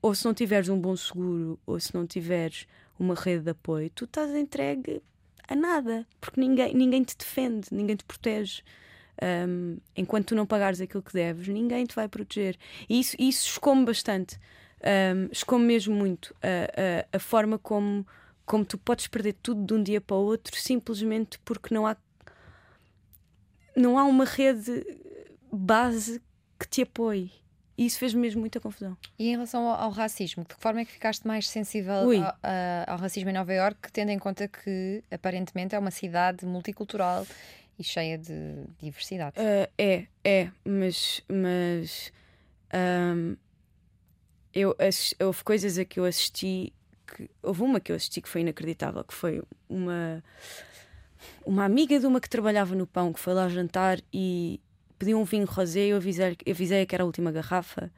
[0.00, 2.66] ou se não tiveres um bom seguro, ou se não tiveres
[2.98, 5.02] uma rede de apoio, tu estás entregue
[5.48, 8.62] a nada, porque ninguém, ninguém te defende, ninguém te protege.
[9.20, 12.56] Um, enquanto tu não pagares aquilo que deves, ninguém te vai proteger.
[12.88, 14.38] E isso, isso escome bastante.
[14.80, 18.06] Um, escome mesmo muito a, a, a, forma como,
[18.44, 21.96] como tu podes perder tudo de um dia para o outro simplesmente porque não há,
[23.76, 24.84] não há uma rede
[25.52, 26.20] base
[26.58, 27.30] que te apoie.
[27.76, 28.96] E isso fez mesmo muita confusão.
[29.18, 32.36] E em relação ao, ao, racismo, de que forma é que ficaste mais sensível ao,
[32.86, 37.26] ao, racismo em Nova Iorque, tendo em conta que aparentemente é uma cidade multicultural
[37.82, 39.36] e cheia de diversidade.
[39.38, 42.12] Uh, é, é, mas, mas
[42.72, 43.36] um,
[44.54, 44.74] eu,
[45.20, 46.72] houve coisas a que eu assisti
[47.06, 50.22] que houve uma que eu assisti que foi inacreditável, que foi uma
[51.44, 54.60] uma amiga de uma que trabalhava no pão que foi lá jantar e
[54.98, 57.92] pediu um vinho rosé eu avisei, avisei que era a última garrafa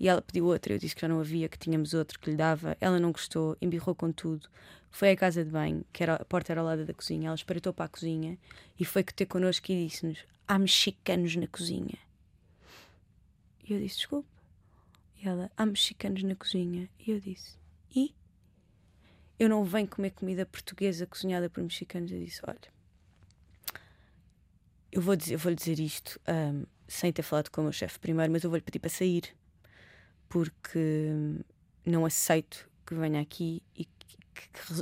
[0.00, 2.36] e ela pediu outra, eu disse que já não havia, que tínhamos outro que lhe
[2.36, 2.76] dava.
[2.80, 4.48] Ela não gostou, embirrou com tudo.
[4.90, 7.26] Foi à casa de banho, que era, a porta era ao lado da cozinha.
[7.26, 8.38] Ela espreitou para a cozinha
[8.78, 11.98] e foi que ter connosco e disse-nos: Há mexicanos na cozinha.
[13.64, 14.28] E eu disse: Desculpe.
[15.20, 16.88] E ela: Há mexicanos na cozinha.
[17.04, 17.56] E eu disse:
[17.94, 18.14] E?
[19.36, 22.12] Eu não venho comer comida portuguesa cozinhada por mexicanos.
[22.12, 22.72] Eu disse: Olha,
[24.92, 27.72] eu vou, dizer, eu vou lhe dizer isto um, sem ter falado com o meu
[27.72, 29.36] chefe primeiro, mas eu vou-lhe pedir para sair
[30.28, 31.12] porque
[31.84, 34.16] não aceito que venha aqui e que,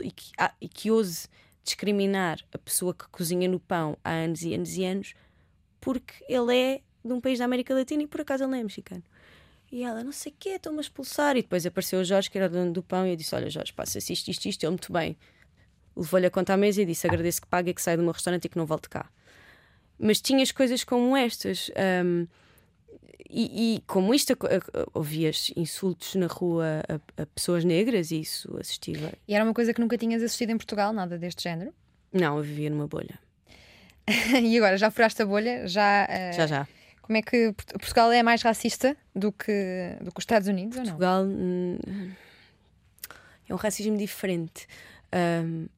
[0.02, 1.28] e que, ah, e que ouse
[1.64, 5.14] discriminar a pessoa que cozinha no pão há anos e anos e anos
[5.80, 8.62] porque ele é de um país da América Latina e por acaso ele não é
[8.62, 9.02] mexicano.
[9.70, 11.36] E ela, não sei o quê, estão-me a expulsar.
[11.36, 13.72] E depois apareceu o Jorge, que era dono do pão, e eu disse: Olha, Jorge,
[13.72, 14.64] passa-se isto, isto, isto.
[14.64, 15.16] Ele, muito bem.
[15.96, 18.12] Levou-lhe a conta à mesa e disse: Agradeço que pague e que saia do meu
[18.12, 19.10] restaurante e que não volte cá.
[19.98, 21.70] Mas tinhas coisas como estas.
[22.04, 22.26] Um,
[23.28, 24.36] e, e, como isto
[24.94, 29.12] ouvias insultos na rua a, a, pessoas negras, isso assistia.
[29.26, 31.74] E era uma coisa que nunca tinhas assistido em Portugal, nada deste género?
[32.12, 33.18] Não, eu vivia numa bolha.
[34.42, 35.66] e agora, já furaste a bolha?
[35.66, 36.68] Já, uh, já, já.
[37.02, 40.76] Como é que Portugal é mais racista do que, do que os Estados Unidos?
[40.78, 41.78] Portugal hum,
[43.48, 44.66] é um racismo diferente.
[45.44, 45.68] Um,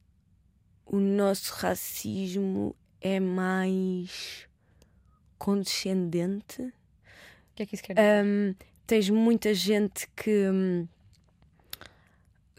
[0.85, 4.47] o nosso racismo é mais
[5.37, 6.73] condescendente
[7.59, 8.25] que é que isso quer dizer?
[8.25, 8.55] Um,
[8.87, 10.87] tens muita gente que,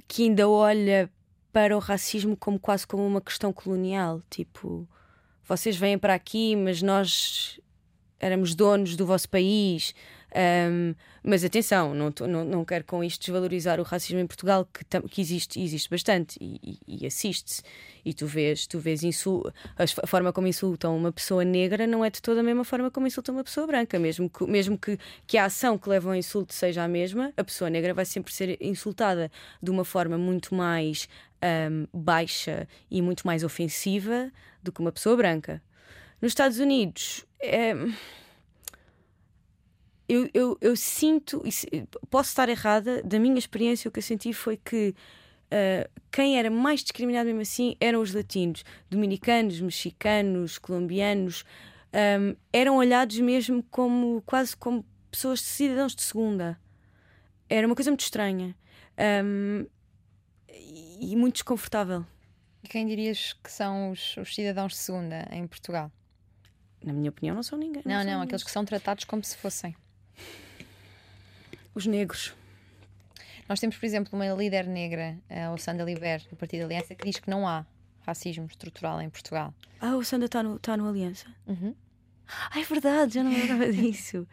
[0.07, 1.11] que ainda olha
[1.53, 4.22] para o racismo como quase como uma questão colonial.
[4.28, 4.86] Tipo,
[5.44, 7.59] vocês vêm para aqui, mas nós
[8.18, 9.94] éramos donos do vosso país.
[10.34, 14.84] Um, mas atenção, não, não, não quero com isto desvalorizar o racismo em Portugal, que,
[15.08, 17.62] que existe, existe bastante e, e, e assiste-se.
[18.04, 19.02] E tu vês, tu vês
[19.76, 23.06] a forma como insultam uma pessoa negra não é de toda a mesma forma como
[23.06, 23.98] insultam uma pessoa branca.
[23.98, 27.44] Mesmo que, mesmo que, que a ação que leva ao insulto seja a mesma, a
[27.44, 29.30] pessoa negra vai sempre ser insultada
[29.62, 31.08] de uma forma muito mais
[31.70, 34.30] um, baixa e muito mais ofensiva
[34.62, 35.62] do que uma pessoa branca.
[36.20, 37.26] Nos Estados Unidos.
[37.42, 37.74] É
[40.11, 41.40] eu, eu, eu sinto,
[42.11, 44.92] posso estar errada, da minha experiência, o que eu senti foi que
[45.46, 51.44] uh, quem era mais discriminado mesmo assim eram os latinos, dominicanos, mexicanos, colombianos,
[51.94, 56.58] um, eram olhados mesmo como quase como pessoas de cidadãos de segunda.
[57.48, 58.56] Era uma coisa muito estranha
[59.24, 59.64] um,
[60.48, 62.04] e muito desconfortável.
[62.64, 65.90] E quem dirias que são os, os cidadãos de segunda em Portugal?
[66.82, 67.82] Na minha opinião, não são ninguém.
[67.84, 69.76] Não, não, não aqueles que são tratados como se fossem
[71.74, 72.34] os negros.
[73.48, 77.18] Nós temos, por exemplo, uma líder negra, a Sandra Liber, do Partido Aliança, que diz
[77.18, 77.66] que não há
[78.06, 79.52] racismo estrutural em Portugal.
[79.80, 81.26] Ah, o Sandra está no, tá no Aliança?
[81.46, 81.74] Uhum.
[82.28, 84.26] Ah, é verdade, já não me lembrava disso.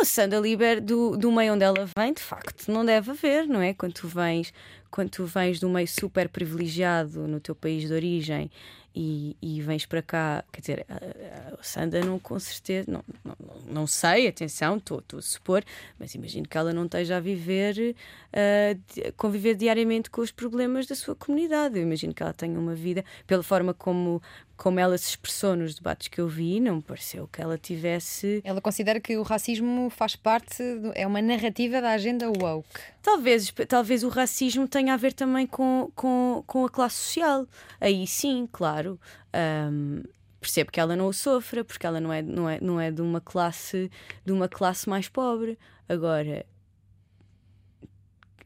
[0.00, 3.60] O Sandra Liber, do, do meio onde ela vem, de facto, não deve haver, não
[3.60, 3.74] é?
[3.74, 4.52] Quando tu vens,
[4.90, 8.50] quando tu vens de um meio super privilegiado no teu país de origem
[8.94, 13.36] e, e vens para cá, quer dizer, a, a Sandra não com certeza, não, não,
[13.66, 15.64] não sei, atenção, estou a supor,
[15.98, 17.94] mas imagino que ela não esteja a viver,
[18.32, 21.78] uh, conviver diariamente com os problemas da sua comunidade.
[21.78, 24.22] Eu imagino que ela tenha uma vida, pela forma como
[24.62, 28.40] como ela se expressou nos debates que eu vi, não me pareceu que ela tivesse.
[28.44, 32.68] Ela considera que o racismo faz parte, do, é uma narrativa da agenda woke.
[33.02, 37.44] Talvez, talvez o racismo tenha a ver também com, com, com a classe social.
[37.80, 38.81] Aí sim, claro.
[38.90, 40.02] Um,
[40.40, 43.00] percebo que ela não o sofra, porque ela não é, não é, não é de
[43.00, 43.90] uma classe
[44.24, 45.58] de uma classe mais pobre.
[45.88, 46.44] Agora,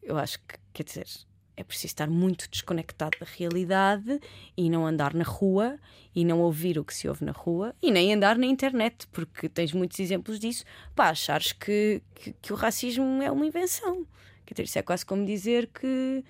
[0.02, 1.06] eu acho que, quer dizer,
[1.56, 4.20] é preciso estar muito desconectado da realidade
[4.56, 5.78] e não andar na rua
[6.14, 9.48] e não ouvir o que se ouve na rua e nem andar na internet, porque
[9.48, 10.64] tens muitos exemplos disso,
[10.94, 14.06] para achares que, que, que, o racismo é uma invenção.
[14.44, 16.22] Quer dizer, isso é quase como dizer que,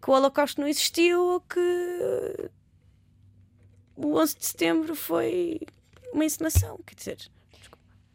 [0.00, 2.50] que o Holocausto não existiu ou que
[4.02, 5.60] o 11 de setembro foi
[6.12, 6.78] uma encenação.
[6.86, 7.30] Quer dizer,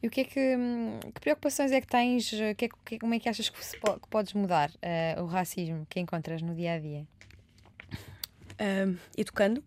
[0.02, 2.30] e o que é que, hum, que preocupações é que tens?
[2.30, 5.88] Que é, que, como é que achas que, se, que podes mudar uh, o racismo
[5.90, 7.08] que encontras no dia a dia?
[8.60, 9.64] Um, educando,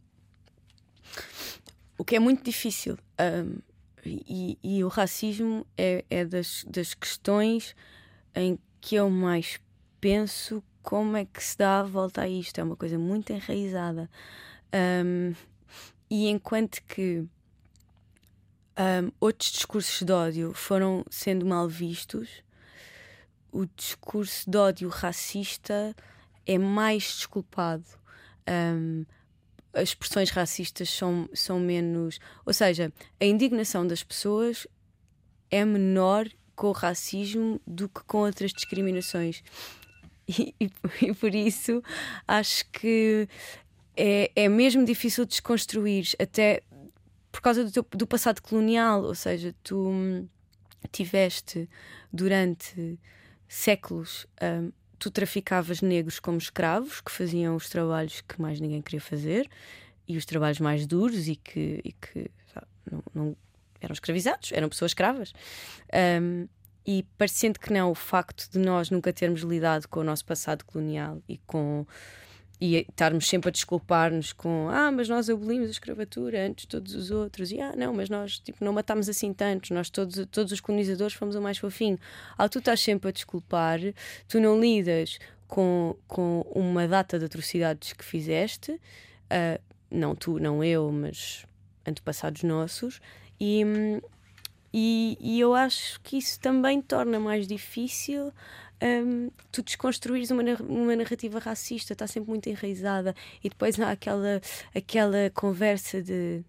[1.98, 2.96] o que é muito difícil.
[3.20, 3.58] Um,
[4.04, 7.76] e, e, o racismo é, é das, das questões
[8.34, 9.60] em que eu mais
[10.00, 12.58] penso como é que se dá a volta a isto.
[12.58, 14.08] É uma coisa muito enraizada.
[15.04, 15.34] Um,
[16.11, 17.24] e enquanto que
[18.80, 22.42] um, outros discursos de ódio foram sendo mal vistos.
[23.52, 25.94] O discurso de ódio racista
[26.46, 27.84] é mais desculpado.
[28.48, 29.04] Um,
[29.72, 32.18] as expressões racistas são, são menos.
[32.46, 34.66] Ou seja, a indignação das pessoas
[35.50, 39.42] é menor com o racismo do que com outras discriminações.
[40.26, 40.70] E, e,
[41.02, 41.82] e por isso
[42.26, 43.28] acho que
[43.97, 46.62] é, é mesmo difícil desconstruir até
[47.30, 50.28] por causa do, teu, do passado colonial, ou seja, tu hum,
[50.91, 51.68] tiveste
[52.12, 52.99] durante
[53.49, 54.26] séculos.
[54.43, 59.49] Um, tu traficavas negros como escravos que faziam os trabalhos que mais ninguém queria fazer
[60.07, 62.30] e os trabalhos mais duros e que, e que
[62.91, 63.36] não, não,
[63.80, 65.32] eram escravizados, eram pessoas escravas.
[66.20, 66.47] Um,
[66.86, 70.64] e parecendo que não, o facto de nós nunca termos lidado com o nosso passado
[70.64, 71.86] colonial e com
[72.61, 76.94] e estarmos sempre a desculpar-nos com ah, mas nós abolimos a escravatura antes de todos
[76.94, 80.52] os outros, e ah, não, mas nós tipo, não matámos assim tantos, nós todos, todos
[80.52, 81.98] os colonizadores fomos o mais fofinho.
[82.36, 83.80] Ao tu estás sempre a desculpar,
[84.28, 90.62] tu não lidas com, com uma data de atrocidades que fizeste, uh, não tu, não
[90.62, 91.46] eu, mas
[91.86, 93.00] antepassados nossos,
[93.40, 93.64] e,
[94.70, 98.32] e, e eu acho que isso também torna mais difícil
[98.83, 104.41] um, tu desconstruires uma, uma narrativa racista, está sempre muito enraizada, e depois há aquela,
[104.74, 106.45] aquela conversa de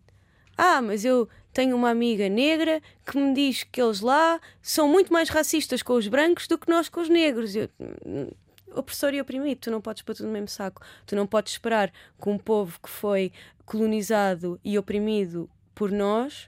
[0.64, 5.12] ah, mas eu tenho uma amiga negra que me diz que eles lá são muito
[5.12, 7.56] mais racistas com os brancos do que nós com os negros.
[7.56, 7.68] Eu,
[8.06, 8.30] hum,
[8.76, 10.82] opressor e oprimido, tu não podes pôr tudo no mesmo saco.
[11.08, 13.32] Tu não podes esperar que um povo que foi
[13.66, 16.48] colonizado e oprimido por nós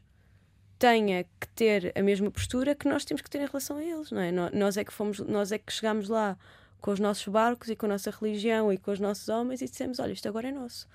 [0.83, 4.11] tenha que ter a mesma postura que nós temos que ter em relação a eles,
[4.11, 4.33] não é?
[4.33, 6.37] Nós é que fomos, nós é que chegámos lá
[6.81, 9.65] com os nossos barcos e com a nossa religião e com os nossos homens e
[9.65, 10.85] dissemos, olha, isto agora é nosso.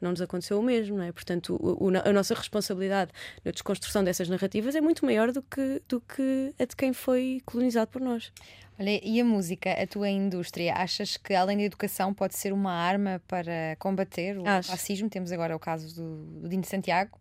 [0.00, 1.10] Não nos aconteceu o mesmo, não é?
[1.10, 3.10] Portanto, o, o, a nossa responsabilidade
[3.44, 7.42] na desconstrução dessas narrativas é muito maior do que, do que a de quem foi
[7.44, 8.32] colonizado por nós.
[8.78, 12.72] Olha, e a música, a tua indústria, achas que além da educação pode ser uma
[12.72, 14.70] arma para combater o Acho.
[14.70, 15.10] racismo?
[15.10, 17.18] Temos agora o caso do, do Dino Santiago,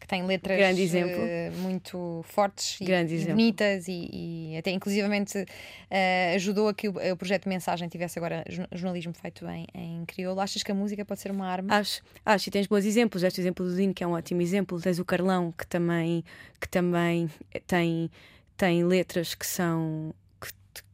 [0.00, 6.34] que tem letras uh, muito fortes Grande e, e bonitas e, e, até inclusivamente uh,
[6.34, 8.42] ajudou a que o, o, projeto de mensagem tivesse agora
[8.72, 10.40] jornalismo feito em, em crioulo.
[10.40, 11.76] Achas que a música pode ser uma arma?
[11.76, 13.22] Acho, acho e tens bons exemplos.
[13.22, 16.24] Este exemplo do Dino, que é um ótimo exemplo, tens o Carlão, que também,
[16.58, 17.28] que também
[17.66, 18.10] tem,
[18.56, 20.48] tem letras que são que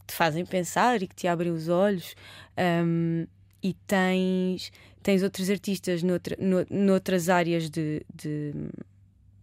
[0.07, 2.17] te fazem pensar e que te abrem os olhos.
[2.59, 3.27] Um,
[3.63, 4.71] e tens,
[5.03, 6.37] tens outros artistas noutra,
[6.71, 8.53] noutras áreas de, de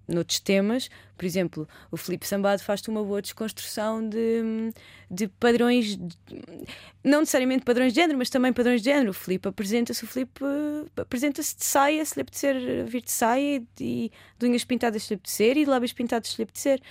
[0.07, 0.89] noutros temas.
[1.15, 4.73] Por exemplo, o Felipe Sambado faz-te uma boa desconstrução de,
[5.09, 6.17] de padrões, de,
[7.03, 9.11] não necessariamente padrões de género, mas também padrões de género.
[9.11, 10.43] O Felipe apresenta-se, o Felipe
[10.97, 15.15] apresenta-se de saia, se lhe apetecer vir de saia, e de unhas pintadas se lhe
[15.15, 16.81] apetecer e de lábios pintados se lhe apetecer.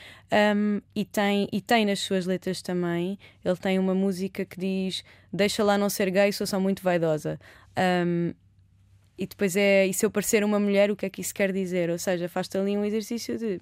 [0.56, 5.04] Um, e, tem, e tem nas suas letras também, ele tem uma música que diz:
[5.32, 7.38] Deixa lá não ser gay, sou só muito vaidosa.
[8.06, 8.32] Um,
[9.22, 11.52] e depois é, e se eu parecer uma mulher, o que é que isso quer
[11.52, 11.90] dizer?
[11.90, 13.60] Ou seja, faz-te ali um exercício de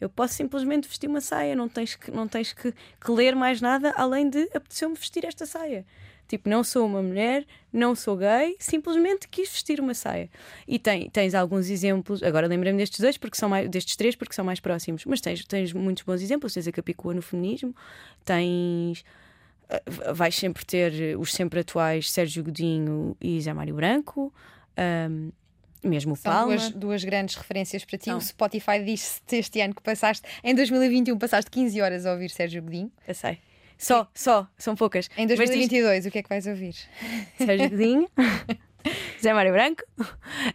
[0.00, 3.60] eu posso simplesmente vestir uma saia, não tens que, não tens que, que ler mais
[3.60, 5.84] nada além de apeteceu-me vestir esta saia.
[6.26, 10.30] Tipo, não sou uma mulher, não sou gay, simplesmente quis vestir uma saia.
[10.66, 14.32] E tem, tens alguns exemplos, agora lembrei-me destes dois, porque são mais, destes três, porque
[14.32, 16.54] são mais próximos, mas tens, tens muitos bons exemplos.
[16.54, 17.74] Tens a Capicua no feminismo,
[18.24, 19.04] tens.
[19.68, 19.82] eh,
[20.14, 24.32] Vais sempre ter os sempre atuais Sérgio Godinho e Zé Mário Branco,
[24.80, 25.30] ahm,
[25.84, 26.56] mesmo o São Palma.
[26.56, 28.06] duas, duas grandes referências para ti.
[28.06, 28.18] São.
[28.18, 32.62] O Spotify diz-te este ano que passaste, em 2021, passaste 15 horas a ouvir Sérgio
[32.62, 32.90] Godinho.
[33.06, 33.38] Eu sei.
[33.78, 35.08] Só, só, são poucas.
[35.16, 36.74] Em Mas diz- 2022, o que é que vais ouvir?
[37.38, 38.08] Sérgio Godinho,
[39.22, 39.82] Zé Mário Branco.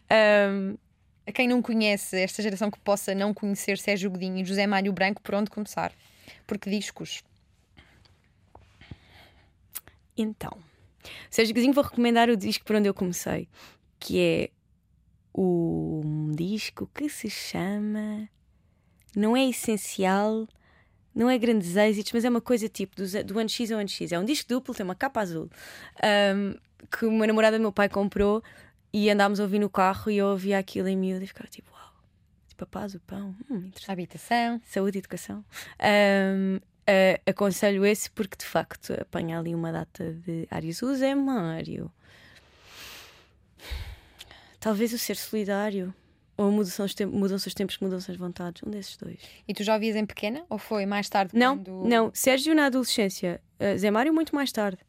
[0.10, 0.76] ahm,
[1.28, 4.94] A quem não conhece, esta geração que possa não conhecer Sérgio Godinho e José Mário
[4.94, 5.92] Branco, por onde começar?
[6.46, 7.24] Porque discos.
[10.18, 10.52] Então,
[11.30, 13.48] Sérgio Godinho, vou recomendar o disco por onde eu comecei,
[14.06, 14.50] que é
[15.34, 18.30] o um disco que se chama
[19.16, 20.48] Não é Essencial,
[21.14, 23.90] não é grandes êxitos, mas é uma coisa tipo do, do ano X ao ano
[23.90, 24.12] X.
[24.12, 25.50] É um disco duplo, tem uma capa azul,
[26.04, 26.54] ahm,
[26.92, 28.44] que uma namorada do meu pai comprou
[28.94, 31.72] e andámos a ouvir no carro e eu ouvia aquilo em miúdo e ficava tipo,
[31.72, 31.92] uau,
[32.48, 34.62] tipo a paz, o pão, hum, Habitação.
[34.64, 35.44] saúde e educação.
[35.80, 41.16] Ahm, ah, aconselho esse porque de facto apanha ali uma data de Ários O Zé
[41.16, 41.92] Mário.
[44.66, 45.94] Talvez o ser solidário.
[46.36, 48.64] Ou mudam-se os, tem- mudam-se os tempos, mudam-se as vontades.
[48.66, 49.20] Um desses dois.
[49.48, 50.44] E tu já ouvias em pequena?
[50.50, 51.38] Ou foi mais tarde?
[51.38, 51.88] Não, quando...
[51.88, 52.10] não.
[52.16, 53.40] Sérgio na adolescência.
[53.60, 54.80] Ah, Zé Mário muito mais tarde.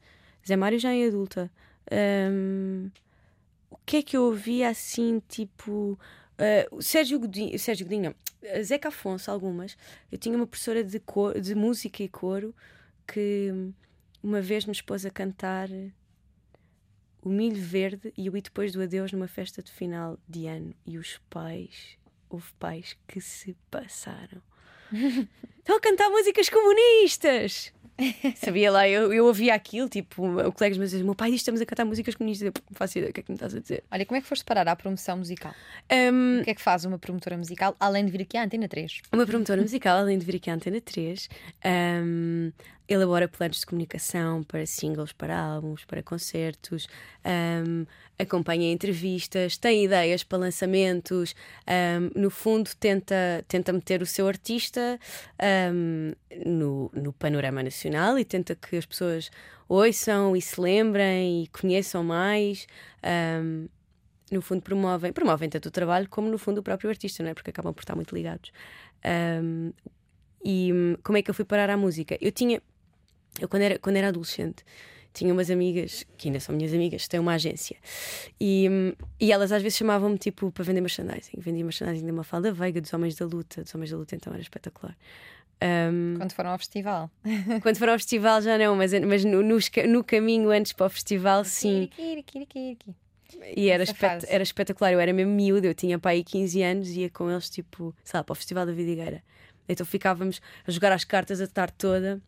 [0.49, 1.51] Zé Mário já em adulta.
[1.93, 2.89] Ahm,
[3.71, 5.99] o que é que eu ouvia assim, tipo.
[6.73, 8.15] o Sérgio Godinho, Sérgio Godinho, não.
[8.51, 9.77] Ah, Zeca Afonso, algumas.
[10.11, 12.55] Eu tinha uma professora de, cor, de música e coro
[13.07, 13.53] que
[14.23, 15.69] uma vez nos pôs a cantar
[17.27, 20.73] o Milho Verde e o E Depois do Adeus numa festa de final de ano.
[20.87, 21.99] E os pais,
[22.31, 24.41] houve pais que se passaram.
[25.59, 27.75] Estão a cantar músicas comunistas!
[28.37, 31.61] Sabia lá, eu, eu ouvia aquilo, tipo, o colegas me diziam: meu pai diz estamos
[31.61, 32.47] a cantar músicas comunistas.
[32.47, 33.85] Eu não faço ideia, o que é que me estás a dizer?
[33.91, 35.55] Olha, como é que foste parar à promoção musical?
[35.91, 38.69] Hum, O que é que faz uma promotora musical, além de vir aqui à Antena
[38.69, 39.01] 3?
[39.13, 41.29] Uma promotora musical, além de vir aqui à Antena 3,
[42.05, 42.53] hum,
[42.89, 46.87] elabora planos de comunicação para singles, para álbuns, para concertos,
[47.25, 47.87] hum,
[48.19, 51.35] acompanha entrevistas, tem ideias para lançamentos,
[51.67, 54.99] hum, no fundo tenta, tenta meter o seu artista
[55.73, 56.13] hum,
[56.45, 59.31] no, no panorama nacional e tenta que as pessoas
[59.69, 62.67] ouçam e se lembrem e conheçam mais.
[63.43, 63.69] hum,
[64.31, 67.35] no fundo promovem, promovem tanto o trabalho como no fundo o próprio artista, não é?
[67.35, 68.51] Porque acabam por estar muito ligados.
[69.43, 69.73] Um,
[70.45, 72.19] e hum, como é que eu fui parar à música?
[72.21, 72.61] Eu tinha,
[73.41, 74.65] eu quando era, quando era adolescente,
[75.19, 77.77] tinha umas amigas, que ainda são minhas amigas, têm uma agência,
[78.41, 78.69] e,
[79.19, 81.39] e elas às vezes chamavam-me tipo para vender merchandising.
[81.39, 84.43] Vendia merchandising da Mafalda Veiga, dos Homens da Luta, dos Homens da Luta, então era
[84.43, 84.97] espetacular.
[85.63, 87.11] Um, Quando foram ao festival?
[87.63, 89.57] quando for ao festival já não, mas, mas no, no,
[89.89, 91.89] no caminho antes para o festival, sim.
[93.57, 94.93] E era, espet- era espetacular.
[94.93, 98.19] Eu era mesmo miúda, eu tinha pai 15 anos e ia com eles, tipo, sei
[98.19, 99.23] lá, para o Festival da Vidigueira.
[99.69, 102.21] Então ficávamos a jogar as cartas a tarde toda.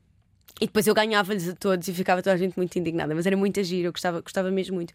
[0.61, 3.37] E depois eu ganhava-lhes a todos e ficava toda a gente muito indignada, mas era
[3.37, 4.93] muito giro, eu gostava, gostava mesmo muito.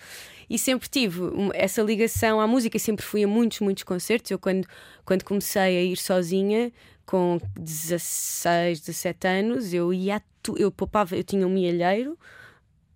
[0.50, 1.22] E sempre tive
[1.54, 4.30] essa ligação à música, sempre fui a muitos, muitos concertos.
[4.30, 4.68] Eu, quando,
[5.06, 6.72] quando comecei a ir sozinha,
[7.06, 10.22] com 16, 17 anos, eu ia
[10.58, 12.18] eu poupava, eu tinha um mielheiro,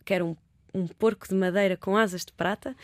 [0.03, 0.35] que era um,
[0.73, 2.75] um porco de madeira com asas de prata,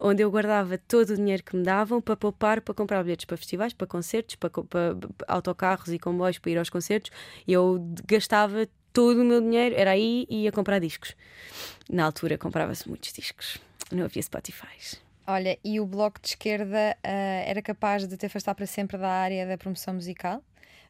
[0.00, 3.24] um, onde eu guardava todo o dinheiro que me davam para poupar, para comprar bilhetes
[3.24, 4.94] para festivais, para concertos, para, para
[5.26, 7.10] autocarros e comboios para ir aos concertos.
[7.46, 11.14] Eu gastava todo o meu dinheiro, era aí e ia comprar discos.
[11.88, 13.56] Na altura comprava-se muitos discos,
[13.92, 14.66] não havia Spotify.
[15.24, 17.08] Olha, e o Bloco de Esquerda ah,
[17.46, 20.42] era capaz de te afastar para sempre da área da promoção musical?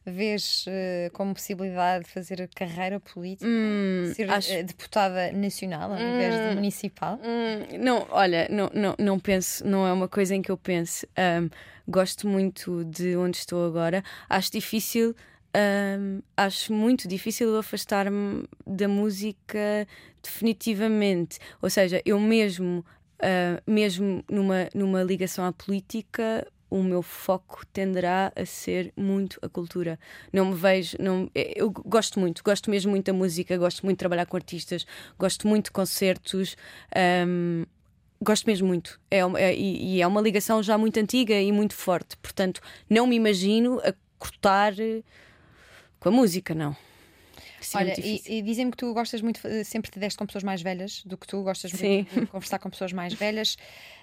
[0.03, 3.47] Vês ah, como possibilidade de fazer carreira política?
[3.47, 7.19] Hum, ser acho- ah, deputada nacional ao invés de municipal?
[7.23, 11.07] Hum, não, olha, não, não, não penso, não é uma coisa em que eu pense.
[11.15, 11.49] Ahm,
[11.87, 14.03] gosto muito de onde estou agora.
[14.27, 15.15] Acho difícil,
[15.53, 19.87] ahm, acho muito difícil afastar-me da música
[20.23, 21.39] definitivamente.
[21.61, 22.85] Ou seja, eu mesmo,
[23.21, 26.47] ah, mesmo numa, numa ligação à política.
[26.71, 29.99] O meu foco tenderá a ser muito a cultura.
[30.31, 30.97] Não me vejo.
[30.99, 34.85] Não, eu gosto muito, gosto mesmo muito da música, gosto muito de trabalhar com artistas,
[35.17, 36.55] gosto muito de concertos.
[36.95, 37.63] ahm,
[38.21, 38.99] Gosto mesmo muito.
[39.09, 42.17] É é- e, é uma ligação já muito antiga e muito forte.
[42.17, 45.03] Portanto, não me imagino a cortar eh,
[45.99, 46.75] com a música, não.
[47.61, 50.25] Isso é Olha, e, e dizem-me que tu gostas muito, eh, sempre te deste com
[50.25, 52.07] pessoas mais velhas do que tu, gostas Sim.
[52.11, 53.57] muito de conversar com pessoas mais velhas.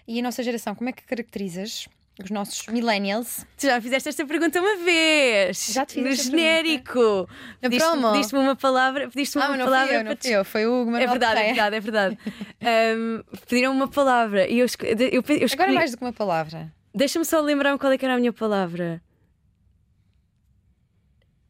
[0.07, 1.89] E a nossa geração, como é que caracterizas
[2.23, 3.45] os nossos millennials.
[3.59, 5.67] Tu já fizeste esta pergunta uma vez.
[5.71, 7.29] Já te fiz No genérico.
[7.61, 8.13] Na Pediste- promo.
[8.13, 9.09] Pediste-me uma palavra.
[9.11, 11.11] Pediste Ah, uma não palavra fui eu, não fui eu, foi o Hugo É Manuel
[11.11, 12.19] verdade, é verdade, é verdade.
[12.63, 15.53] Ahm, pediram uma palavra e eu, eu, eu escolhi.
[15.53, 16.73] Agora mais do que uma palavra.
[16.95, 19.03] Deixa-me só lembrar-me qual é que era a minha palavra.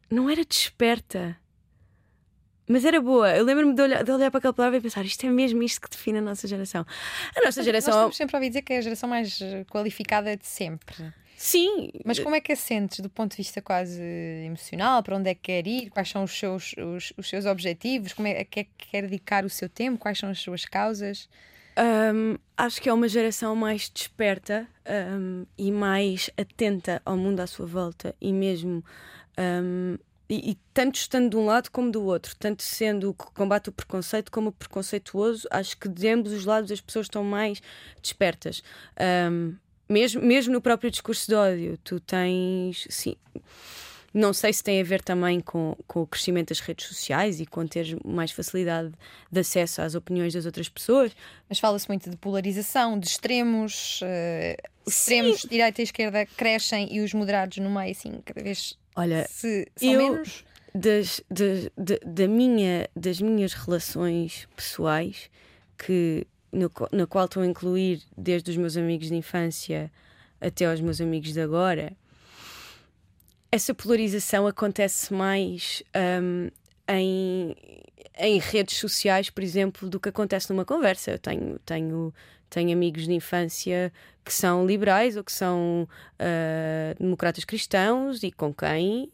[0.09, 1.37] Não era desperta.
[2.67, 3.33] Mas era boa.
[3.35, 5.81] Eu lembro-me de olhar, de olhar para aquela palavra e pensar: isto é mesmo isto
[5.81, 6.85] que define a nossa geração.
[7.35, 7.93] A nossa Nós geração.
[7.93, 11.13] estamos sempre a ouvir dizer que é a geração mais eh, qualificada de sempre.
[11.37, 14.01] Sim, Mas como é que a sentes do ponto de vista quase
[14.43, 15.03] emocional?
[15.03, 15.91] Para onde é que quer ir?
[15.91, 18.11] Quais são os seus, os, os seus objetivos?
[18.11, 19.99] Como é que é que quer dedicar o seu tempo?
[19.99, 21.29] Quais são as suas causas?
[21.77, 24.67] Hum, acho que é uma geração mais desperta
[25.13, 28.83] hum, e mais atenta ao mundo à sua volta e mesmo
[29.39, 29.97] hum,
[30.29, 33.69] e, e tanto estando de um lado como do outro, tanto sendo o que combate
[33.69, 37.61] o preconceito como o preconceituoso, acho que de ambos os lados as pessoas estão mais
[38.01, 38.61] despertas.
[39.31, 39.55] Hum,
[39.89, 43.15] mesmo, mesmo no próprio discurso de ódio, tu tens sim.
[44.13, 47.45] Não sei se tem a ver também com, com o crescimento das redes sociais e
[47.45, 48.91] com ter mais facilidade
[49.31, 51.11] de acesso às opiniões das outras pessoas,
[51.47, 53.99] Mas fala-se muito de polarização, de extremos.
[54.85, 59.25] os extremos, direita e esquerda, crescem e os moderados no meio, assim, cada vez Olha,
[59.29, 60.43] se, eu- menos.
[60.73, 65.29] das, das, da, da minha, das minhas relações pessoais,
[65.77, 69.91] que, no, na qual estou a incluir desde os meus amigos de infância
[70.41, 71.93] até aos meus amigos de agora,
[73.51, 75.83] essa polarização acontece mais
[76.21, 76.49] hum,
[76.89, 77.55] em,
[78.17, 81.11] em redes sociais, por exemplo, do que acontece numa conversa.
[81.11, 82.13] Eu tenho, tenho,
[82.49, 83.91] tenho amigos de infância
[84.23, 85.87] que são liberais ou que são
[86.19, 89.11] ah, democratas cristãos e com quem,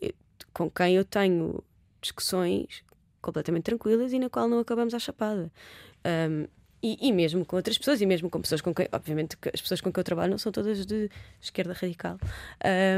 [0.53, 1.63] com quem eu tenho
[2.01, 2.83] discussões
[3.21, 5.51] completamente tranquilas e na qual não acabamos à chapada.
[6.05, 6.45] Um,
[6.85, 9.79] e, e mesmo com outras pessoas, e mesmo com pessoas com quem, obviamente, as pessoas
[9.79, 11.09] com quem eu trabalho não são todas de
[11.39, 12.17] esquerda radical.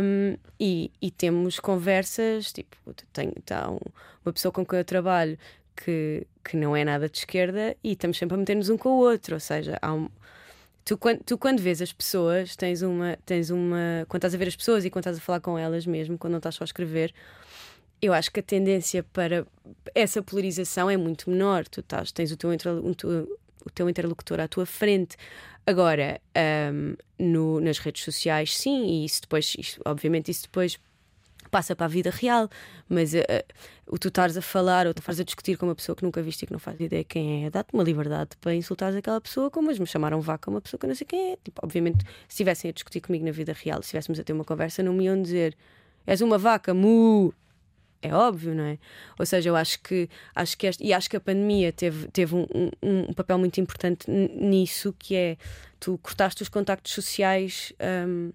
[0.01, 2.75] Um, e, e temos conversas, tipo,
[3.13, 3.77] tenho tá um-
[4.25, 5.37] uma pessoa com quem eu trabalho
[5.75, 8.97] que, que não é nada de esquerda e estamos sempre a meter-nos um com o
[8.99, 10.09] outro, ou seja, há um,
[10.87, 14.05] Tu quando, tu, quando vês as pessoas, tens uma, tens uma.
[14.07, 16.33] Quando estás a ver as pessoas e quando estás a falar com elas mesmo, quando
[16.33, 17.11] não estás só a escrever,
[17.99, 19.47] eu acho que a tendência para
[19.95, 21.67] essa polarização é muito menor.
[21.67, 25.17] Tu estás, tens o teu, o teu, interlocutor à tua frente.
[25.65, 30.77] Agora, ahm, no- nas redes sociais, sim, e isso depois, isto- obviamente, isso depois
[31.49, 32.49] passa para a vida real,
[32.89, 33.45] mas eh,
[33.87, 36.21] o tu estares a falar ou tu estares a discutir com uma pessoa que nunca
[36.21, 39.49] viste e que não faz ideia quem é, dá-te uma liberdade para insultares aquela pessoa,
[39.51, 41.37] como mas me chamaram vaca uma pessoa que eu não sei quem é.
[41.43, 44.43] Tipo, obviamente, se estivessem a discutir comigo na vida real, se estivéssemos a ter uma
[44.45, 45.55] conversa, não me iam dizer
[46.07, 47.33] és uma vaca, mu.
[48.01, 48.77] É óbvio, não é?
[49.17, 52.35] Ou seja, eu acho que acho que este, e acho que a pandemia teve, teve
[52.35, 52.45] um,
[52.83, 55.37] um- um papel muito importante nisso, que é
[55.79, 57.73] tu cortaste os contactos sociais
[58.07, 58.31] hum,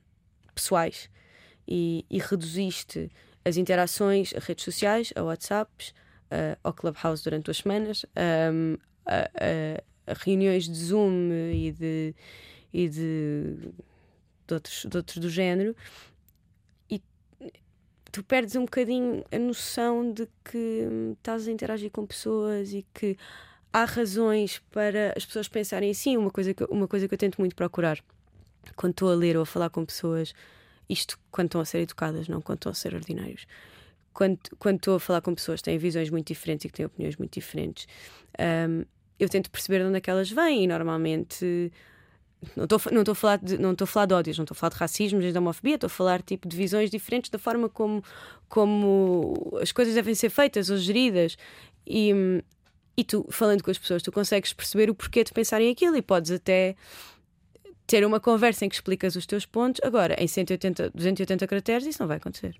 [0.54, 1.08] pessoais
[1.70, 3.10] e, e reduziste
[3.44, 5.94] as interações a redes sociais, a WhatsApps,
[6.30, 8.04] a- ao Clubhouse durante duas semanas,
[8.52, 12.14] hum, a, a- a reuniões de Zoom e de,
[12.72, 13.72] e de,
[14.46, 15.74] de outros, de outros do género.
[16.90, 17.00] E
[18.12, 22.84] tu perdes um bocadinho a noção de que hum, estás a interagir com pessoas e
[22.92, 23.16] que
[23.72, 26.16] há razões para as pessoas pensarem assim.
[26.16, 27.98] Uma coisa que, uma coisa que eu tento muito procurar
[28.76, 30.34] quando estou a ler ou a falar com pessoas,
[30.90, 33.46] isto quando estão a ser educadas, não quando estão a ser ordinários.
[34.12, 36.86] Quando, quando estou a falar com pessoas que têm visões muito diferentes e que têm
[36.86, 37.86] opiniões muito diferentes,
[38.68, 38.84] hum,
[39.18, 41.70] eu tento perceber de onde é que elas vêm e normalmente
[42.56, 44.54] não estou não estou a falar de não estou a falar de ódios, não estou
[44.54, 47.68] a falar de racismo, de homofobia, estou a falar tipo de visões diferentes da forma
[47.68, 48.02] como
[48.48, 51.36] como as coisas devem ser feitas ou geridas
[51.86, 52.40] e hum,
[52.96, 56.02] e tu falando com as pessoas tu consegues perceber o porquê de pensarem aquilo e
[56.02, 56.74] podes até
[57.90, 59.80] ter uma conversa em que explicas os teus pontos.
[59.82, 62.54] Agora, em 180, 280 caracteres, isso não vai acontecer.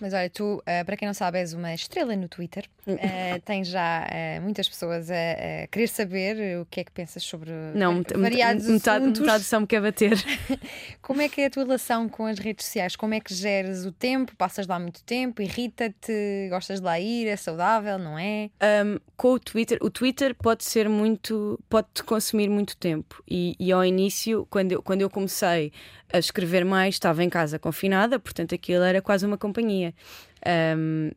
[0.00, 2.64] Mas olha, tu, eh, para quem não sabe, és uma estrela no Twitter.
[2.86, 7.22] Eh, tens já eh, muitas pessoas a, a querer saber o que é que pensas
[7.22, 9.20] sobre Não, variados metade, assuntos.
[9.20, 10.12] metade só me quer bater.
[11.02, 12.96] Como é que é a tua relação com as redes sociais?
[12.96, 14.34] Como é que geres o tempo?
[14.36, 15.42] Passas lá muito tempo?
[15.42, 16.48] Irrita-te?
[16.50, 17.26] Gostas de lá ir?
[17.26, 17.98] É saudável?
[17.98, 18.50] Não é?
[18.84, 23.22] Um, com o Twitter, o Twitter pode ser muito, pode-te consumir muito tempo.
[23.28, 25.72] E, e ao início, quando eu, quando eu comecei
[26.12, 29.94] a escrever mais, estava em casa confinada, portanto aquilo era quase uma companhia.
[30.76, 31.10] Um,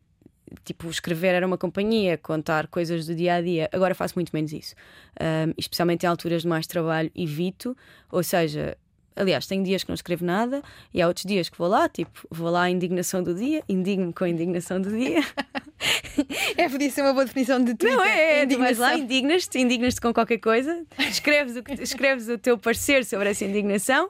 [0.64, 3.70] tipo, escrever era uma companhia, contar coisas do dia a dia.
[3.72, 4.76] Agora faço muito menos isso.
[5.20, 7.76] Um, especialmente em alturas de mais trabalho, evito.
[8.12, 8.78] Ou seja,
[9.16, 10.62] aliás, tenho dias que não escrevo nada
[10.94, 14.14] e há outros dias que vou lá, tipo, vou lá à indignação do dia, indigno-me
[14.14, 15.22] com a indignação do dia.
[16.56, 17.98] É, podia ser uma boa definição de Twitter.
[17.98, 19.04] Não, é, é tu vais lá, Indignação.
[19.04, 24.10] indignas-te, indignas-te com qualquer coisa, escreves o, que- escreves o teu parecer sobre essa indignação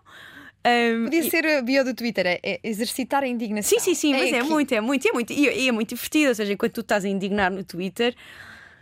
[0.66, 3.70] Um, Podia e- ser a bio do Twitter, é, é exercitar a indignação.
[3.70, 4.50] Sim, sim, sim, mas é, aqui.
[4.50, 5.34] muito, é muito, é muito.
[5.34, 6.30] E, é muito divertido.
[6.30, 8.16] Ou seja, enquanto tu estás a indignar no Twitter,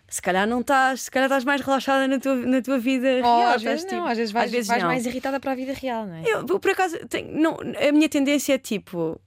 [0.08, 3.22] se calhar não estás, se calhar estás mais relaxada na tua, na tua vida Ou
[3.40, 3.54] real.
[3.56, 4.90] às vezes não, tipo- às vezes vais, às vezes vais não.
[4.90, 6.24] mais irritada para a vida real, não é?
[6.26, 9.20] Eu, por acaso, tenho- não, a minha tendência é tipo.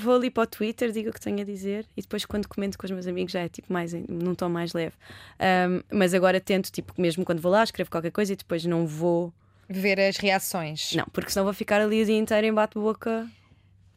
[0.00, 2.78] Vou ali para o Twitter, digo o que tenho a dizer e depois, quando comento
[2.78, 4.94] com os meus amigos, já é tipo mais num tom mais leve.
[5.40, 8.86] Um, mas agora tento, tipo, mesmo quando vou lá, escrevo qualquer coisa e depois não
[8.86, 9.32] vou.
[9.68, 10.92] Ver as reações.
[10.94, 13.28] Não, porque senão vou ficar ali o dia inteiro em bate-boca.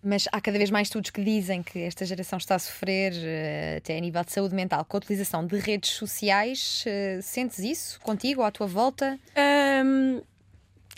[0.03, 3.75] Mas há cada vez mais estudos que dizem que esta geração está a sofrer, eh,
[3.77, 6.83] até a nível de saúde mental, com a utilização de redes sociais.
[6.87, 9.19] Eh, Sentes isso contigo à tua volta?
[9.85, 10.21] Um,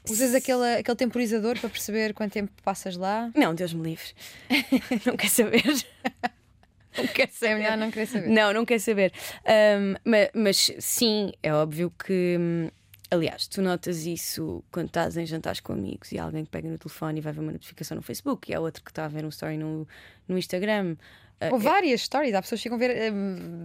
[0.09, 3.29] Usas aquele, aquele temporizador para perceber quanto tempo passas lá?
[3.35, 4.07] Não, Deus me livre.
[5.05, 5.63] não quer saber.
[6.97, 7.55] não quer É saber.
[7.55, 8.27] melhor não querer saber.
[8.29, 9.13] Não, não quer saber.
[9.45, 12.37] Um, ma- mas, sim, é óbvio que.
[13.13, 16.67] Aliás, tu notas isso quando estás em jantares com amigos e há alguém que pega
[16.67, 19.07] no telefone e vai ver uma notificação no Facebook e há outro que está a
[19.07, 19.87] ver um story no,
[20.27, 20.95] no Instagram.
[21.39, 22.33] Uh, Ou várias stories.
[22.33, 23.13] Há pessoas que ficam a ver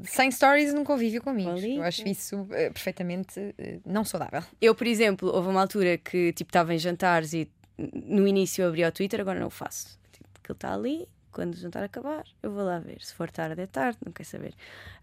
[0.05, 1.64] 100 stories num convívio com amigos.
[1.64, 4.42] Eu acho isso eh, perfeitamente eh, não saudável.
[4.61, 8.68] Eu, por exemplo, houve uma altura que tipo estava em jantares e no início eu
[8.68, 9.99] abri o Twitter, agora não o faço.
[10.12, 13.01] Tipo, aquilo está ali, quando o jantar acabar, eu vou lá ver.
[13.01, 14.55] Se for tarde, é tarde, não quer saber.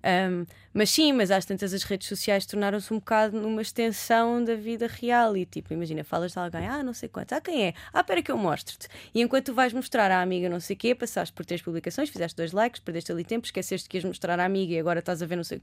[0.03, 4.55] Um, mas sim, mas às tantas as redes sociais tornaram-se um bocado numa extensão da
[4.55, 5.35] vida real.
[5.37, 7.73] E tipo, imagina, falas de alguém, ah, não sei quanto, ah, quem é?
[7.93, 8.87] Ah, espera que eu mostro-te.
[9.13, 12.09] E enquanto tu vais mostrar à amiga não sei o quê, passaste por três publicações,
[12.09, 15.21] fizeste dois likes, perdeste ali tempo, esqueceste que ias mostrar à amiga e agora estás
[15.21, 15.61] a ver não sei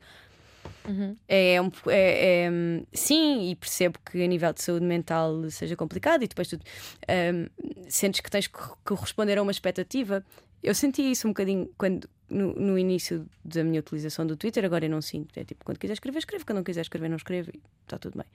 [1.29, 5.49] é, um, po- é, é, hum, sim, e percebo que a nível de saúde mental
[5.51, 7.47] seja complicado e depois tu hum,
[7.89, 10.25] sentes que tens que corresponder a uma expectativa.
[10.63, 14.85] Eu senti isso um bocadinho quando, no, no início da minha utilização do Twitter, agora
[14.85, 15.37] eu não sinto.
[15.39, 18.19] É tipo, quando quiser escrever, escreve, quando não quiser escrever, não escreve e está tudo
[18.19, 18.27] bem.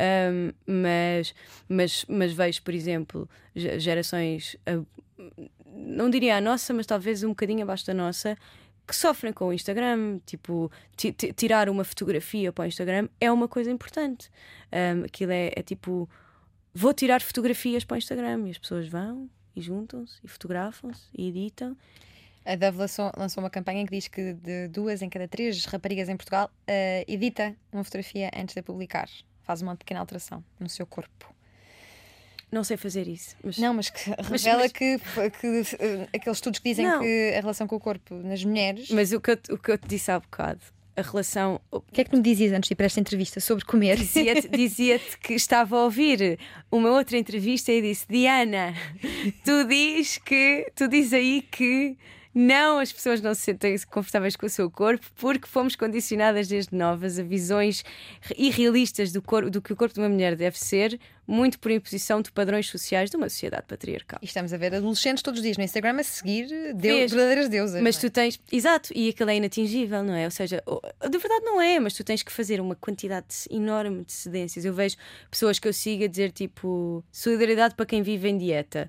[0.00, 1.34] Hum, mas,
[1.68, 4.80] mas, mas vejo, por exemplo, ge- gerações, ah,
[5.66, 8.36] não diria a nossa, mas talvez um bocadinho abaixo da nossa,
[8.86, 13.30] que sofrem com o Instagram, tipo, ti- ti- tirar uma fotografia para o Instagram é
[13.30, 14.30] uma coisa importante.
[14.72, 16.08] Um, aquilo é, é tipo,
[16.72, 21.28] vou tirar fotografias para o Instagram e as pessoas vão e juntam-se e fotografam-se e
[21.28, 21.76] editam.
[22.44, 26.08] A Dove lançou, lançou uma campanha que diz que de duas em cada três raparigas
[26.08, 29.08] em Portugal eh, edita uma fotografia antes de a publicar.
[29.42, 31.34] Faz uma pequena alteração no seu corpo.
[32.50, 36.58] Não sei fazer isso, mas Não, mas que revela mas- que, que, eh, aqueles estudos
[36.60, 37.00] que dizem Não.
[37.00, 38.90] que a relação com o corpo nas mulheres.
[38.90, 40.60] mas o, que eu, o que eu te disse há bocado,
[40.98, 41.60] a relação.
[41.70, 43.96] O que é que me dizias antes de ir para esta entrevista sobre comer?
[43.96, 46.38] Dizia-te dizia-te que estava a ouvir
[46.70, 48.74] uma outra entrevista e disse: Diana,
[49.44, 51.96] tu diz que tu diz aí que
[52.40, 56.72] não, as pessoas não se sentem confortáveis com o seu corpo porque fomos condicionadas desde
[56.72, 57.84] novas a visões
[58.36, 62.22] irrealistas do, corpo, do que o corpo de uma mulher deve ser, muito por imposição
[62.22, 64.20] de padrões sociais de uma sociedade patriarcal.
[64.22, 67.10] E estamos a ver adolescentes todos os dias no Instagram a seguir deu, Vês?
[67.10, 67.82] verdadeiras deusas.
[67.82, 68.00] Mas é?
[68.02, 70.24] tu tens, exato, e aquilo é inatingível, não é?
[70.24, 70.62] Ou seja,
[71.10, 74.64] de verdade não é, mas tu tens que fazer uma quantidade enorme de cedências.
[74.64, 74.94] Eu vejo
[75.28, 78.88] pessoas que eu sigo a dizer tipo solidariedade para quem vive em dieta.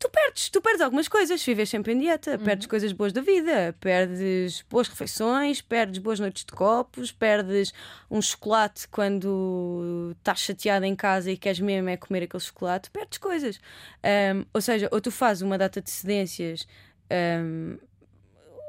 [0.00, 3.76] Tu perdes, tu perdes algumas coisas, vives sempre em dieta, perdes coisas boas da vida,
[3.78, 7.70] perdes boas refeições, perdes boas noites de copos, perdes
[8.10, 13.18] um chocolate quando estás chateada em casa e queres mesmo é comer aquele chocolate, perdes
[13.18, 13.60] coisas.
[14.02, 16.66] Ahm, ou seja, ou tu fazes uma data de cedências
[17.10, 17.76] ahm,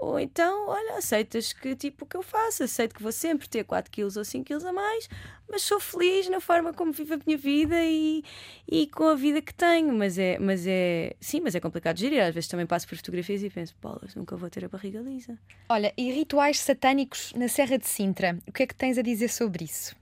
[0.02, 3.64] ou então, olha, aceitas que tipo o que eu faço, aceito que vou sempre ter
[3.64, 5.08] 4 quilos ou 5 quilos a mais,
[5.48, 8.24] mas sou feliz na forma como vivo a minha vida e,
[8.68, 9.94] e com a vida que tenho.
[9.94, 12.24] Mas é, mas é, sim, mas é complicado de gerir.
[12.24, 15.38] Às vezes também passo por fotografias e penso, bolas, nunca vou ter a barriga lisa.
[15.70, 18.40] Olha, e rituais satânicos na Serra de Sintra?
[18.48, 19.96] O que é que tens a dizer sobre isso?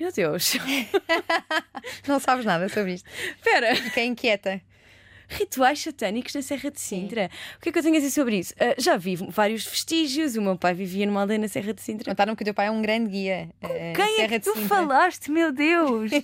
[0.00, 0.54] Meu Deus,
[2.08, 3.08] Não sabes nada sobre isto.
[3.36, 3.76] espera.
[3.76, 4.60] Fiquei inquieta.
[5.38, 7.30] Rituais satânicos na Serra de Sintra.
[7.56, 8.54] O que é que eu tenho a dizer sobre isso?
[8.60, 10.36] Ah, já vi vários vestígios.
[10.36, 12.10] O meu pai vivia numa aldeia na Serra de Sintra.
[12.10, 13.48] Contaram que o teu pai é um grande guia.
[13.62, 14.68] eh, Quem é Serra que de tu Sintra.
[14.68, 16.10] falaste, meu Deus?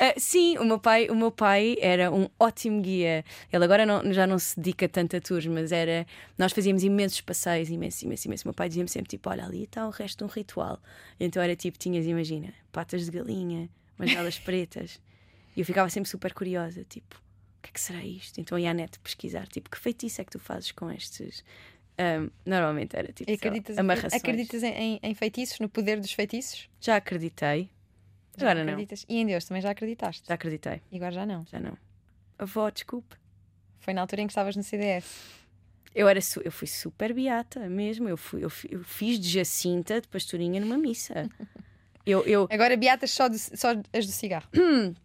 [0.00, 3.24] Ah, sim, o meu, pai, o meu pai era um ótimo guia.
[3.52, 6.06] Ele agora não- já não se dedica tanto a tours, mas era.
[6.38, 8.44] Nós fazíamos imensos passeios, imenso, imenso, imenso.
[8.44, 10.80] O meu pai dizia-me sempre: tipo, olha, ali está o resto de um ritual.
[11.20, 13.68] Então era tipo: tinhas, imagina, patas de galinha,
[13.98, 14.98] umas velas pretas.
[15.54, 17.20] E eu ficava sempre super curiosa, tipo,
[17.62, 18.40] o que é que será isto?
[18.40, 21.44] Então ia à net pesquisar, tipo, que feitiço é que tu fazes com estes.
[21.96, 24.14] Ah, normalmente era tipo lá, acreditas, amarrações.
[24.14, 26.68] acreditas em, em- feitiços, no poder dos feitiços?
[26.80, 27.70] Já acreditei.
[28.36, 28.72] Já Agora não.
[28.72, 29.04] acreditas?
[29.08, 30.26] E em Deus também já acreditaste?
[30.26, 30.80] Já acreditei.
[30.90, 31.46] E agora já não.
[31.46, 31.76] Já não.
[32.38, 33.14] Avó, desculpe.
[33.78, 35.04] Foi na altura em que estavas no CDS.
[35.94, 38.08] Eu, era eu fui super beata mesmo.
[38.08, 41.28] Eu, fui, eu, eu fiz de Jacinta de pastorinha numa missa.
[42.04, 44.48] Eu, eu, Agora beatas só, do- só as do cigarro.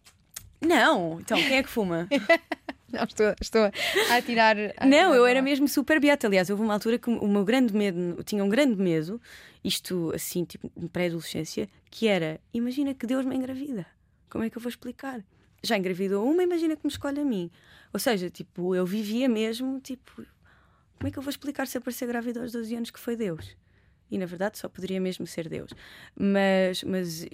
[0.60, 2.08] Não, então quem é que fuma?
[2.90, 3.70] Não, estou, estou
[4.10, 4.56] a tirar.
[4.78, 6.26] A não, tirar eu era mesmo super beata.
[6.26, 9.20] Aliás, houve uma altura que o meu grande medo, eu tinha um grande medo,
[9.62, 13.86] isto assim, tipo, pré-adolescência, que era: imagina que Deus me engravida.
[14.30, 15.22] Como é que eu vou explicar?
[15.62, 17.50] Já engravidou uma, imagina que me escolhe a mim.
[17.92, 20.24] Ou seja, tipo, eu vivia mesmo, tipo,
[20.96, 23.54] como é que eu vou explicar se aparecer grávida aos 12 anos que foi Deus?
[24.10, 25.70] E na verdade só poderia mesmo ser Deus.
[26.16, 27.26] Mas, mas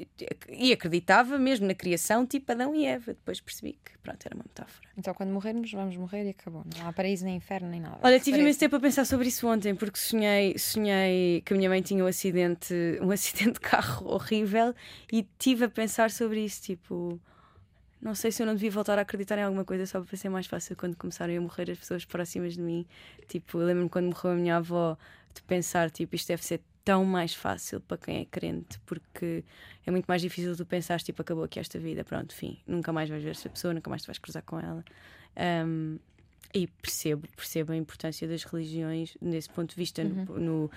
[0.48, 3.14] e acreditava mesmo na criação, tipo Adão e Eva.
[3.14, 4.88] Depois percebi que, pronto, era uma metáfora.
[4.96, 6.64] Então, quando morrermos, vamos morrer e acabou.
[6.76, 7.98] Não há paraíso, nem inferno, nem nada.
[8.02, 11.68] Olha, tive imenso tempo a pensar sobre isso ontem, porque sonhei, sonhei que a minha
[11.68, 14.74] mãe tinha um acidente, um acidente de carro horrível
[15.12, 17.20] e tive a pensar sobre isso, tipo,
[18.04, 20.28] não sei se eu não devia voltar a acreditar em alguma coisa só para ser
[20.28, 22.86] mais fácil quando começarem a morrer as pessoas próximas de mim.
[23.26, 24.98] Tipo, lembro-me quando morreu a minha avó
[25.34, 29.42] de pensar, tipo, isto deve ser tão mais fácil para quem é crente, porque
[29.86, 33.08] é muito mais difícil tu pensares, tipo, acabou aqui esta vida, pronto, fim, nunca mais
[33.08, 34.84] vais ver essa pessoa, nunca mais te vais cruzar com ela.
[35.66, 35.98] Um,
[36.52, 40.70] e percebo, percebo a importância das religiões nesse ponto de vista, no, no-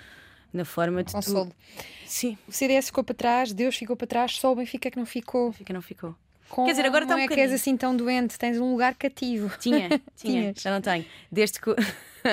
[0.52, 1.50] na forma de Consolo.
[1.50, 1.82] tu.
[2.06, 5.04] Sim, O CDS ficou para trás, Deus ficou para trás, só o Benfica que não
[5.06, 5.52] ficou.
[5.52, 6.16] fica, não ficou.
[6.48, 7.54] Como Quer dizer, agora está um é que és bocadinho.
[7.56, 9.54] assim tão doente, tens um lugar cativo.
[9.58, 11.04] Tinha, tinha, já não tenho.
[11.30, 11.70] Desde que,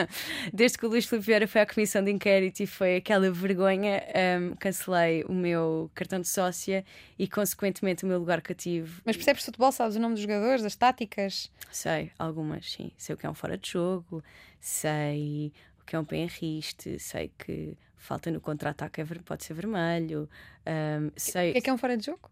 [0.54, 4.04] desde que o Luís Filipe Vieira foi à comissão de inquérito e foi aquela vergonha,
[4.42, 6.86] um, cancelei o meu cartão de sócia
[7.18, 9.02] e, consequentemente, o meu lugar cativo.
[9.06, 11.52] Mas percebes futebol, sabes o nome dos jogadores, das táticas.
[11.72, 12.92] Sei, algumas, sim.
[12.98, 14.24] Sei o que é um fora de jogo,
[14.60, 15.52] sei
[15.82, 19.54] o que é um pé em riste, sei que falta no contra-ataque é pode ser
[19.54, 20.30] vermelho.
[20.66, 22.30] um, sei, O que é que é um fora de jogo?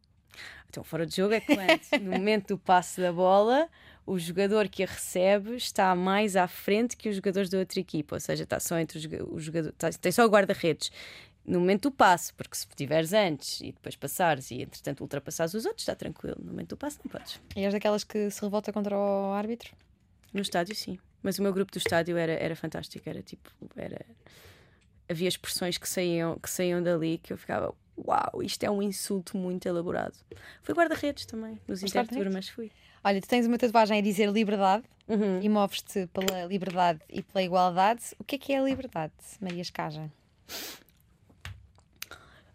[0.70, 3.70] Então, fora de jogo é quando, no momento do passe da bola,
[4.06, 8.16] o jogador que a recebe está mais à frente que os jogadores da outra equipa,
[8.16, 10.92] ou seja, está só entre os, joga- os jogadores, está- tem só o guarda-redes.
[11.46, 15.66] No momento do passe, porque se estiveres antes e depois passares e entretanto ultrapassares os
[15.66, 16.38] outros, está tranquilo.
[16.40, 17.40] No momento do passe, não podes.
[17.56, 19.74] E és daquelas que se revolta contra o árbitro?
[20.34, 20.98] No estádio, sim.
[21.22, 23.08] Mas o meu grupo do estádio era, era fantástico.
[23.10, 23.50] Era tipo.
[23.76, 24.06] Era...
[25.10, 27.74] Havia expressões que saíam, que saíam dali que eu ficava.
[27.98, 30.16] Uau, isto é um insulto muito elaborado.
[30.64, 32.72] Fui guarda-redes também, nos interturmas fui.
[33.04, 35.42] Olha, tu tens uma tatuagem a dizer liberdade Uhum.
[35.42, 38.02] e moves-te pela liberdade e pela igualdade.
[38.18, 39.12] O que é que é a liberdade,
[39.42, 40.10] Maria Escaja?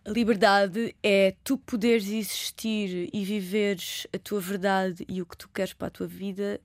[0.04, 5.50] A liberdade é tu poderes existir e viveres a tua verdade e o que tu
[5.50, 6.58] queres para a tua vida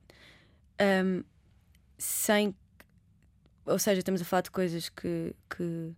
[1.06, 1.22] hum,
[1.98, 2.56] sem.
[3.66, 5.92] Ou seja, estamos a falar de coisas que, que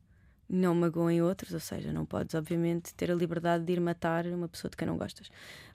[0.48, 4.48] não magoem outros, ou seja, não podes, obviamente, ter a liberdade de ir matar uma
[4.48, 5.30] pessoa de quem não gostas,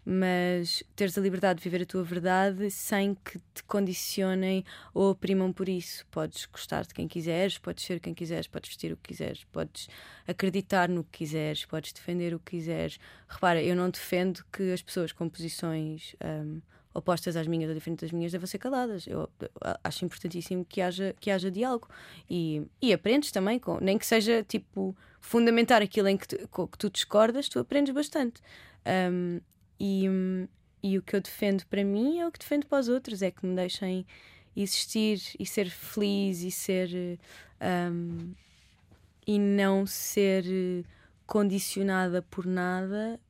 [0.05, 4.64] mas teres a liberdade de viver a tua verdade sem que te condicionem
[4.94, 6.06] ou oprimam por isso.
[6.10, 9.88] Podes gostar de quem quiseres, podes ser quem quiseres, podes vestir o que quiseres, podes
[10.26, 12.98] acreditar no que quiseres, podes defender o que quiseres.
[13.28, 16.60] Repara, eu não defendo que as pessoas com posições hum,
[16.93, 19.07] opostas às minhas ou diferentes das minhas devam ser caladas.
[19.07, 19.29] Eu
[19.85, 21.89] acho importantíssimo que haja, que haja diálogo
[22.29, 26.67] e, e aprendes também, com, nem que seja tipo fundamentar aquilo em que tu, com
[26.67, 28.41] que tu discordas, tu aprendes bastante.
[29.12, 29.41] Hum,
[29.79, 30.07] e,
[30.83, 33.31] e o que eu defendo para mim é o que defendo para os outros, é
[33.31, 34.07] que me deixem
[34.57, 37.19] existir e ser feliz e ser
[37.93, 38.35] hum,
[39.27, 40.45] e não ser
[41.27, 43.21] condicionada por nada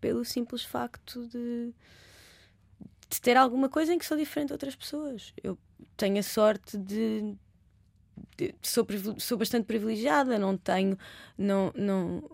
[0.00, 1.74] pelo simples facto de,
[3.08, 5.32] de ter alguma coisa em que sou diferente de outras pessoas.
[5.42, 5.58] Eu
[5.96, 7.34] tenho a sorte de.
[8.36, 8.86] de- sou,
[9.18, 10.98] sou bastante privilegiada, não tenho.
[11.38, 12.28] Não, não,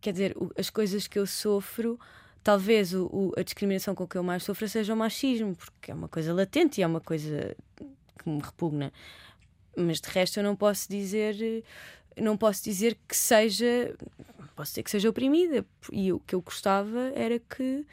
[0.00, 1.98] quer dizer, as coisas que eu sofro.
[2.42, 5.94] Talvez o, o- a discriminação com que eu mais sofro seja o machismo, porque é
[5.94, 8.92] uma coisa latente e é uma coisa que me repugna.
[9.76, 11.64] Mas de resto eu não posso dizer
[12.16, 13.94] não posso dizer que seja
[14.56, 17.86] posso dizer que seja oprimida e o que eu gostava era que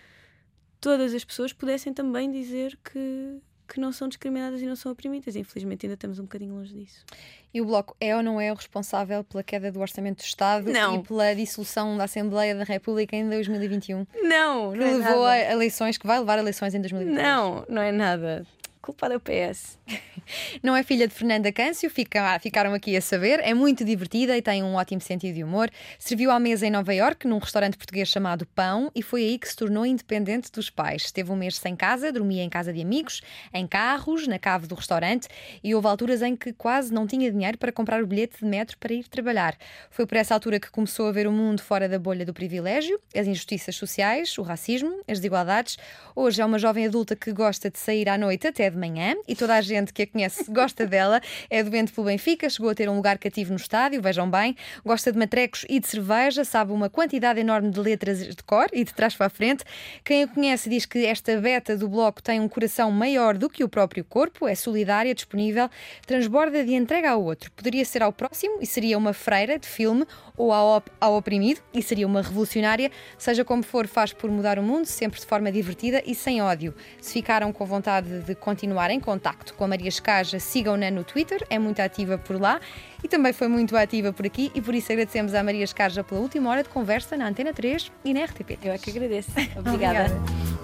[0.86, 5.36] todas as pessoas pudessem também dizer que que não são discriminadas e não são oprimidas.
[5.36, 7.03] Infelizmente ainda estamos um bocadinho longe disso.
[7.52, 10.72] E o Bloco é ou não é o responsável pela queda do Orçamento do Estado
[10.72, 10.98] Não.
[10.98, 14.06] e pela dissolução da Assembleia da República em 2021?
[14.22, 15.32] Não, Que não é levou nada.
[15.32, 17.28] a eleições, que vai levar a eleições em 2023.
[17.28, 18.45] Não, não é nada.
[18.86, 19.80] Culpa do PS.
[20.62, 23.40] Não é filha de Fernanda Câncio, fica- ficaram aqui a saber.
[23.40, 25.72] É muito divertida e tem um ótimo sentido de humor.
[25.98, 29.48] Serviu à mesa em Nova Iorque, num restaurante português chamado Pão, e foi aí que
[29.49, 31.06] se tornou independente dos pais.
[31.06, 33.22] Esteve um mês sem casa, dormia em casa de amigos,
[33.52, 35.28] em carros, na cave do restaurante,
[35.64, 38.78] e houve alturas em que quase não tinha dinheiro para comprar o bilhete de metro
[38.78, 39.57] para ir trabalhar.
[39.90, 43.02] Foi por essa altura que começou a ver o mundo fora da bolha do privilégio,
[43.16, 45.76] as injustiças sociais, o racismo, as desigualdades.
[46.16, 49.36] Hoje é uma jovem adulta que gosta de sair à noite até de manhã e
[49.36, 51.22] toda a gente que a conhece gosta dela.
[51.50, 54.56] É doente pelo Benfica, chegou a ter um lugar cativo no estádio, vejam bem.
[54.86, 58.84] Gosta de matrecos e de cerveja, sabe uma quantidade enorme de letras de cor e
[58.84, 59.64] de trás para a frente.
[60.04, 63.64] Quem a conhece diz que esta beta do bloco tem um coração maior do que
[63.64, 65.70] o próprio corpo, é solidária, disponível,
[66.06, 67.52] transborda de entrega ao outro.
[67.52, 70.06] Poderia ser ao próximo e seria uma freira de filme,
[70.38, 72.91] ou ao, op ao oprimido e seria uma revolucionária.
[73.18, 76.74] Seja como for, faz por mudar o mundo, sempre de forma divertida e sem ódio.
[77.02, 81.45] Se ficaram com vontade de continuar em contacto com a Maria Escaja, sigam-na no Twitter,
[81.49, 82.60] é muito ativa por lá
[83.03, 86.22] e também foi muito ativa por aqui e por isso agradecemos à Maria Escaja pela
[86.22, 88.57] última hora de conversa na Antena 3 e na RTP.
[88.64, 89.32] Eu é que agradeço.
[89.57, 90.12] Obrigada.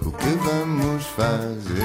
[0.01, 1.81] O que vamos fazer?